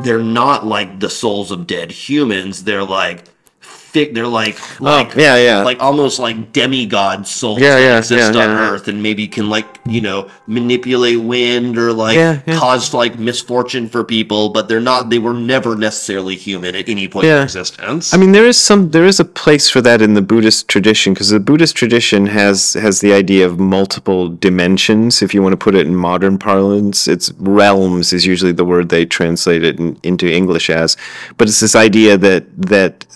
[0.05, 2.63] they're not like the souls of dead humans.
[2.63, 3.25] They're like
[3.95, 4.13] thick.
[4.13, 5.63] They're like oh, like Oh, yeah, yeah.
[5.63, 8.71] like almost like demigod souls Yeah, that yeah, exist yeah, on yeah.
[8.71, 12.43] Earth and maybe can like you know manipulate wind or like yeah.
[12.59, 14.51] cause like misfortune for people.
[14.51, 15.09] But they're not.
[15.09, 18.13] They were never necessarily human at any point in existence.
[18.13, 21.15] I mean, there is some, there is a place for that in the Buddhist tradition
[21.15, 25.23] because the Buddhist tradition has has the idea of multiple dimensions.
[25.23, 28.89] If you want to put it in modern parlance, it's realms is usually the word
[28.89, 30.97] they translate it in, into English as,
[31.37, 33.07] but it's this idea that that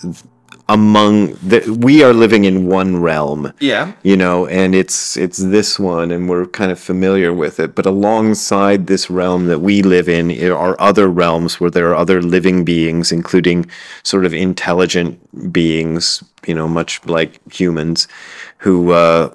[0.69, 3.51] among that we are living in one realm.
[3.59, 3.93] Yeah.
[4.03, 7.75] you know and it's it's this one and we're kind of familiar with it.
[7.75, 12.21] But alongside this realm that we live in are other realms where there are other
[12.21, 13.65] living beings including
[14.03, 15.19] sort of intelligent
[15.51, 18.07] beings you know much like humans
[18.59, 19.33] who uh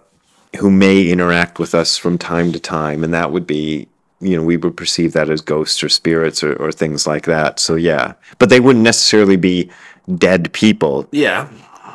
[0.57, 3.03] who may interact with us from time to time.
[3.05, 3.89] And that would be
[4.21, 7.59] you know we would perceive that as ghosts or spirits or, or things like that.
[7.61, 8.15] So yeah.
[8.39, 9.71] But they wouldn't necessarily be
[10.19, 11.49] dead people Yeah.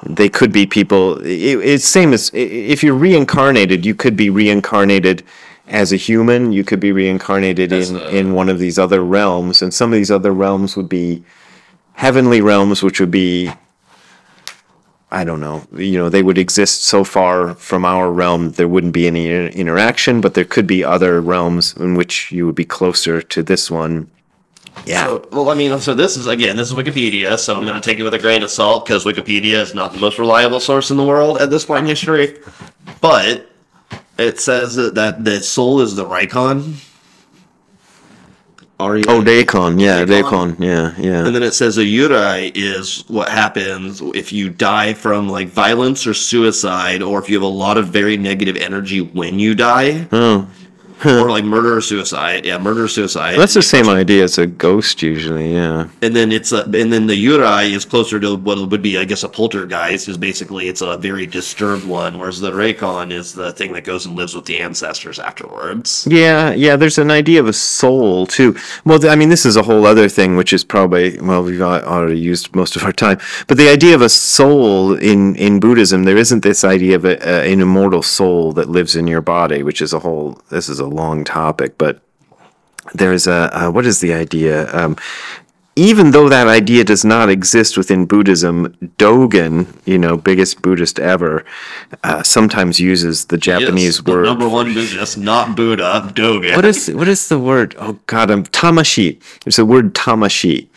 [0.06, 5.24] they could be people it, it's same as if you're reincarnated you could be reincarnated
[5.68, 9.04] as a human you could be reincarnated As in a- in one of these other
[9.04, 11.24] realms and some of these other realms would be
[11.94, 13.52] heavenly realms which would be
[15.12, 15.64] I don't know.
[15.76, 19.58] You know, they would exist so far from our realm there wouldn't be any inter-
[19.58, 23.72] interaction, but there could be other realms in which you would be closer to this
[23.72, 24.08] one.
[24.86, 25.06] Yeah.
[25.06, 27.82] So, well, I mean, so this is again, this is Wikipedia, so I'm going to
[27.82, 30.92] take it with a grain of salt because Wikipedia is not the most reliable source
[30.92, 32.38] in the world at this point in history.
[33.02, 33.50] But
[34.18, 36.86] it says that, that the soul is the Reikon.
[38.82, 39.78] Oh, Daikon.
[39.78, 40.06] Yeah.
[40.06, 40.56] Daikon.
[40.58, 41.26] Yeah, yeah.
[41.26, 46.08] And then it says a Yurei is what happens if you die from like violence
[46.08, 50.08] or suicide, or if you have a lot of very negative energy when you die,
[50.14, 50.48] oh.
[51.06, 52.46] Or like murder or suicide.
[52.46, 53.38] Yeah, murder or suicide.
[53.38, 55.54] That's the same idea as a ghost, usually.
[55.54, 55.88] Yeah.
[56.02, 59.06] and then it's a, and then the Yurei is closer to what would be, I
[59.06, 60.08] guess, a poltergeist.
[60.08, 64.06] Is basically it's a very disturbed one, whereas the Reikon is the thing that goes
[64.06, 66.08] and lives with the ancestors afterwards.
[66.10, 66.76] Yeah, yeah.
[66.76, 68.56] There's an idea of a soul too.
[68.86, 72.20] Well, I mean, this is a whole other thing, which is probably well, we've already
[72.20, 73.20] used most of our time.
[73.48, 77.18] But the idea of a soul in in Buddhism, there isn't this idea of a,
[77.28, 80.42] a, an immortal soul that lives in your body, which is a whole.
[80.50, 82.02] This is a long topic, but
[82.94, 84.74] there's a uh, what is the idea?
[84.76, 84.98] Um,
[85.76, 91.46] even though that idea does not exist within Buddhism, Dogen, you know, biggest Buddhist ever,
[92.04, 96.56] uh, sometimes uses the Japanese Yes, the word number one Buddhist, not Buddha, Dogen.
[96.56, 97.76] what is what is the word?
[97.80, 99.22] Oh God, I'm tamashi.
[99.44, 100.68] There's the word tamashi,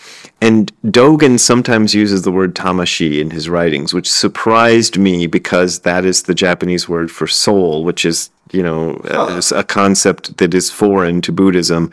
[0.41, 6.05] and Dogen sometimes uses the word tamashi in his writings, which surprised me because that
[6.05, 10.55] is the Japanese word for soul, which is you know uh, is a concept that
[10.55, 11.91] is foreign to Buddhism.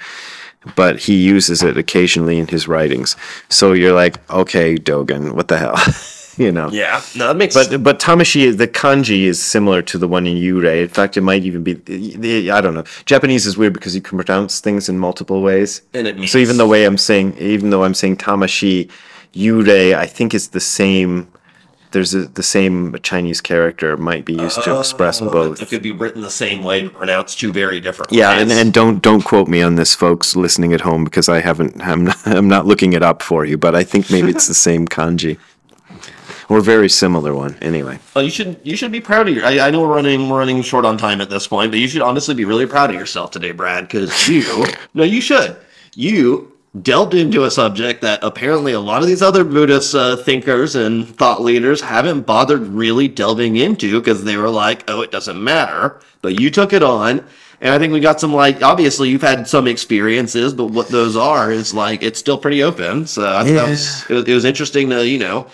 [0.75, 3.15] But he uses it occasionally in his writings.
[3.47, 5.77] So you're like, okay, Dogen, what the hell?
[6.37, 6.69] you know.
[6.69, 7.55] Yeah, no, that makes.
[7.55, 10.81] But but tamashi, the kanji is similar to the one in yurei.
[10.83, 11.73] In fact, it might even be.
[11.73, 12.83] the- I don't know.
[13.05, 15.81] Japanese is weird because you can pronounce things in multiple ways.
[15.93, 18.89] And it so even the way I'm saying, even though I'm saying tamashi,
[19.33, 21.27] yurei, I think it's the same.
[21.91, 25.59] There's a, the same Chinese character might be used to uh, express both.
[25.61, 28.43] It could be written the same way, but pronounced two very different Yeah, ways.
[28.43, 31.81] and, and don't don't quote me on this, folks listening at home, because I haven't.
[31.81, 34.53] I'm not, I'm not looking it up for you, but I think maybe it's the
[34.69, 35.39] same kanji,
[36.47, 37.57] or very similar one.
[37.61, 37.97] Anyway.
[38.15, 39.45] Well, you should you should be proud of your.
[39.45, 41.87] I, I know we're running we're running short on time at this point, but you
[41.87, 45.57] should honestly be really proud of yourself today, Brad, because you no, you should.
[45.95, 50.75] You delved into a subject that apparently a lot of these other Buddhist uh, thinkers
[50.75, 55.43] and thought leaders haven't bothered really delving into because they were like, oh, it doesn't
[55.43, 55.99] matter.
[56.21, 57.25] But you took it on.
[57.61, 61.17] And I think we got some like obviously you've had some experiences, but what those
[61.17, 63.05] are is like it's still pretty open.
[63.05, 65.47] So I thought it, was, it was interesting to you know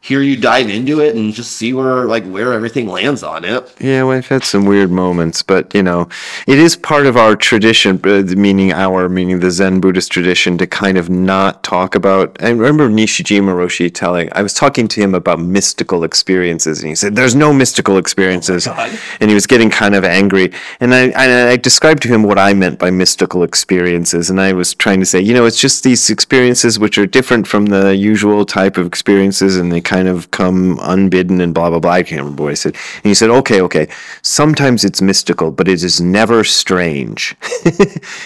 [0.00, 3.74] hear you dive into it and just see where like where everything lands on it.
[3.80, 6.08] Yeah, well, I've had some weird moments, but you know,
[6.46, 10.66] it is part of our tradition, uh, meaning our, meaning the Zen Buddhist tradition, to
[10.66, 12.40] kind of not talk about.
[12.42, 16.94] I remember Nishijima Roshi telling, I was talking to him about mystical experiences, and he
[16.94, 20.52] said, "There's no mystical experiences," and he was getting kind of angry.
[20.80, 24.52] And I, I, I described to him what I meant by mystical experiences, and I
[24.52, 27.96] was trying to say, you know, it's just these experiences which are different from the
[27.96, 31.92] usual type of experiences, and they kind of come unbidden and blah blah blah.
[31.92, 32.74] I can't remember what I said.
[32.96, 33.88] And he said, "Okay, okay.
[34.20, 37.34] Sometimes it's mystical, but it is never strange."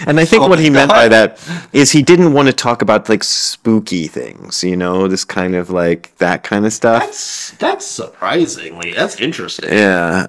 [0.07, 1.39] and I think Oh what he meant by that
[1.73, 5.71] is he didn't want to talk about like spooky things, you know, this kind of
[5.71, 7.03] like that kind of stuff.
[7.05, 9.71] That's that's surprisingly that's interesting.
[9.71, 10.27] Yeah.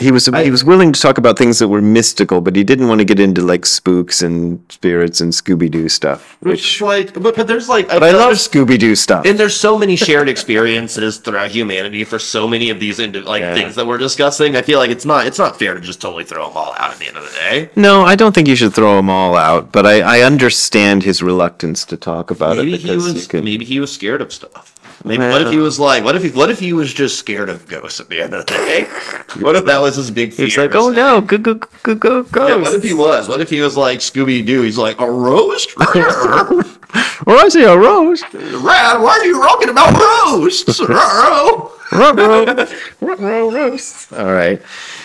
[0.00, 2.88] He was he was willing to talk about things that were mystical, but he didn't
[2.88, 6.36] want to get into like spooks and spirits and Scooby Doo stuff.
[6.40, 9.26] Which like, but, but there's like, But I love Scooby Doo stuff.
[9.26, 13.40] and there's so many shared experiences throughout humanity for so many of these indi- like
[13.42, 13.54] Yeah.
[13.54, 14.56] things that we're discussing.
[14.56, 16.92] I feel like it's not it's not fair to just totally throw them all out
[16.92, 17.70] at the end of the day.
[17.76, 21.22] No, I don't think you should throw them all out, but I, I understand his
[21.22, 23.44] reluctance to talk about Maybe it he was could.
[23.44, 24.74] maybe he was scared of stuff.
[25.04, 27.48] Maybe what if he was like what if he what if he was just scared
[27.48, 28.86] of ghosts at the end of the day?
[29.40, 30.46] What if that was his big fear?
[30.46, 32.48] He's like, oh no, go go go go go.
[32.48, 33.28] Yeah, what if he was?
[33.28, 34.62] What if he was like Scooby Doo?
[34.62, 35.70] He's like a roast.
[37.26, 38.22] Or I see a rose.
[38.32, 39.00] Rad.
[39.00, 39.94] Why are you talking about
[40.32, 40.80] roasts?
[44.12, 44.62] All right,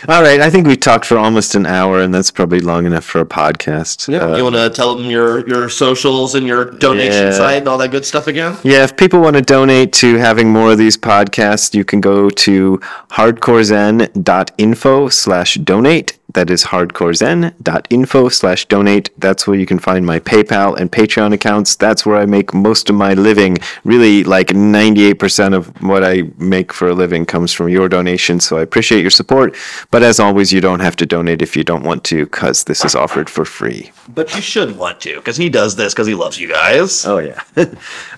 [0.08, 0.40] all right.
[0.40, 3.26] I think we talked for almost an hour, and that's probably long enough for a
[3.26, 4.08] podcast.
[4.08, 7.32] Uh, you want to tell them your your socials and your donation Yeah.
[7.32, 8.56] site and all that good stuff again?
[8.64, 12.30] Yeah, if people want to donate to having more of these podcasts, you can go
[12.30, 12.80] to
[13.12, 16.18] hardcorezen.info slash donate.
[16.36, 19.10] That is hardcorezen.info slash donate.
[19.18, 21.78] That's where you can find my PayPal and Patreon accounts.
[21.78, 23.58] That's where I make most of my living.
[23.86, 28.44] Really, like 98% of what I make for a living comes from your donations.
[28.46, 29.56] So I appreciate your support.
[29.92, 32.84] But as always, you don't have to donate if you don't want to, because this
[32.84, 33.94] is offered for free.
[34.10, 37.06] But you should want to, because he does this because he loves you guys.
[37.06, 37.42] Oh, yeah.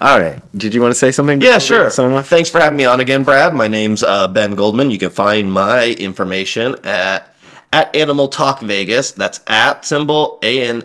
[0.01, 0.41] All right.
[0.57, 1.39] Did you want to say something?
[1.39, 1.91] Yeah, sure.
[1.91, 3.53] Thanks for having me on again, Brad.
[3.53, 4.89] My name's uh, Ben Goldman.
[4.89, 7.36] You can find my information at
[7.73, 9.11] at Animal Talk Vegas.
[9.11, 10.83] That's at symbol A N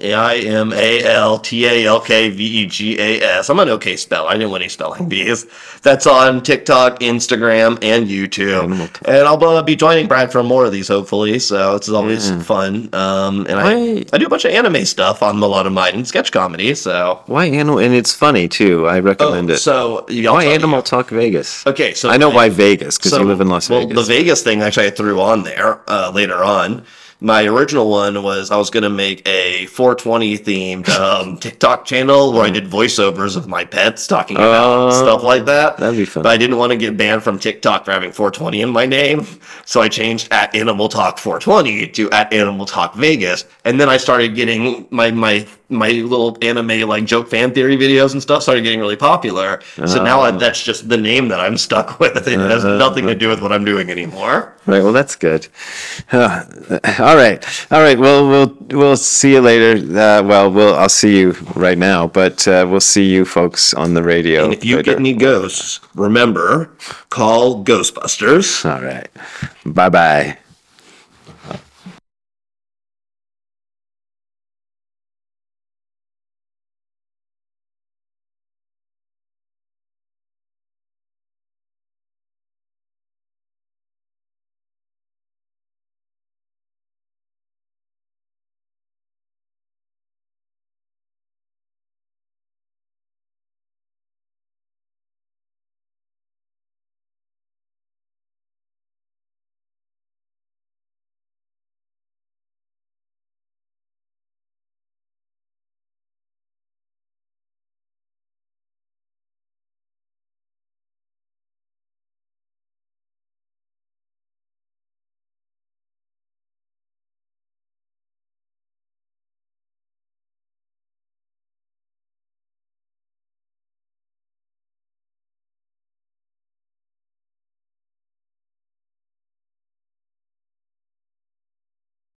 [0.00, 3.50] I M A L T A L K V E G A S.
[3.50, 4.28] I'm an okay speller.
[4.28, 5.44] I didn't want any spelling bees.
[5.82, 8.70] That's on TikTok, Instagram, and YouTube.
[9.04, 11.40] And I'll uh, be joining Brad for more of these, hopefully.
[11.40, 12.90] So it's always fun.
[12.92, 15.94] Um, and I, I do a bunch of anime stuff on a lot of mine
[15.94, 16.76] and sketch comedy.
[16.76, 17.20] So.
[17.26, 17.80] Why animal?
[17.80, 18.86] And it's funny too.
[18.86, 19.58] I recommend Oh, it.
[19.58, 20.44] so y'all why.
[20.44, 21.66] Animal Talk Vegas?
[21.66, 23.96] Okay, so I know my- why Vegas because you live in Las well, Vegas.
[24.06, 26.84] the Vegas thing actually I threw on there uh, later on.
[27.22, 32.42] My original one was I was gonna make a 420 themed um, TikTok channel where
[32.42, 35.76] I did voiceovers of my pets talking about Oh, stuff like that.
[35.76, 36.24] that'd be fun.
[36.24, 39.24] But I didn't want to get banned from TikTok for having 420 in my name,
[39.64, 43.96] so I changed at Animal Talk 420 to at Animal Talk Vegas, and then I
[43.98, 48.62] started getting my my my little anime like joke fan theory videos and stuff started
[48.62, 49.60] getting really popular.
[49.86, 50.38] So now I, Oh.
[50.38, 52.28] that's just the name that I'm stuck with.
[52.28, 52.76] It has Uh-huh.
[52.78, 54.54] nothing to do with what I'm doing anymore.
[54.66, 54.82] right.
[54.82, 55.48] Well, that's good.
[56.12, 56.44] Uh,
[57.00, 57.42] all right.
[57.72, 57.98] All right.
[57.98, 59.72] Well, we'll we'll see you later.
[59.98, 63.94] Uh, well, we'll I'll see you right now, but uh, we'll see you folks on
[63.94, 64.44] the radio.
[64.44, 64.92] And if you later.
[64.92, 66.70] get any ghosts, remember,
[67.10, 68.64] call Ghostbusters.
[68.64, 69.08] all right.
[69.64, 70.38] Bye bye.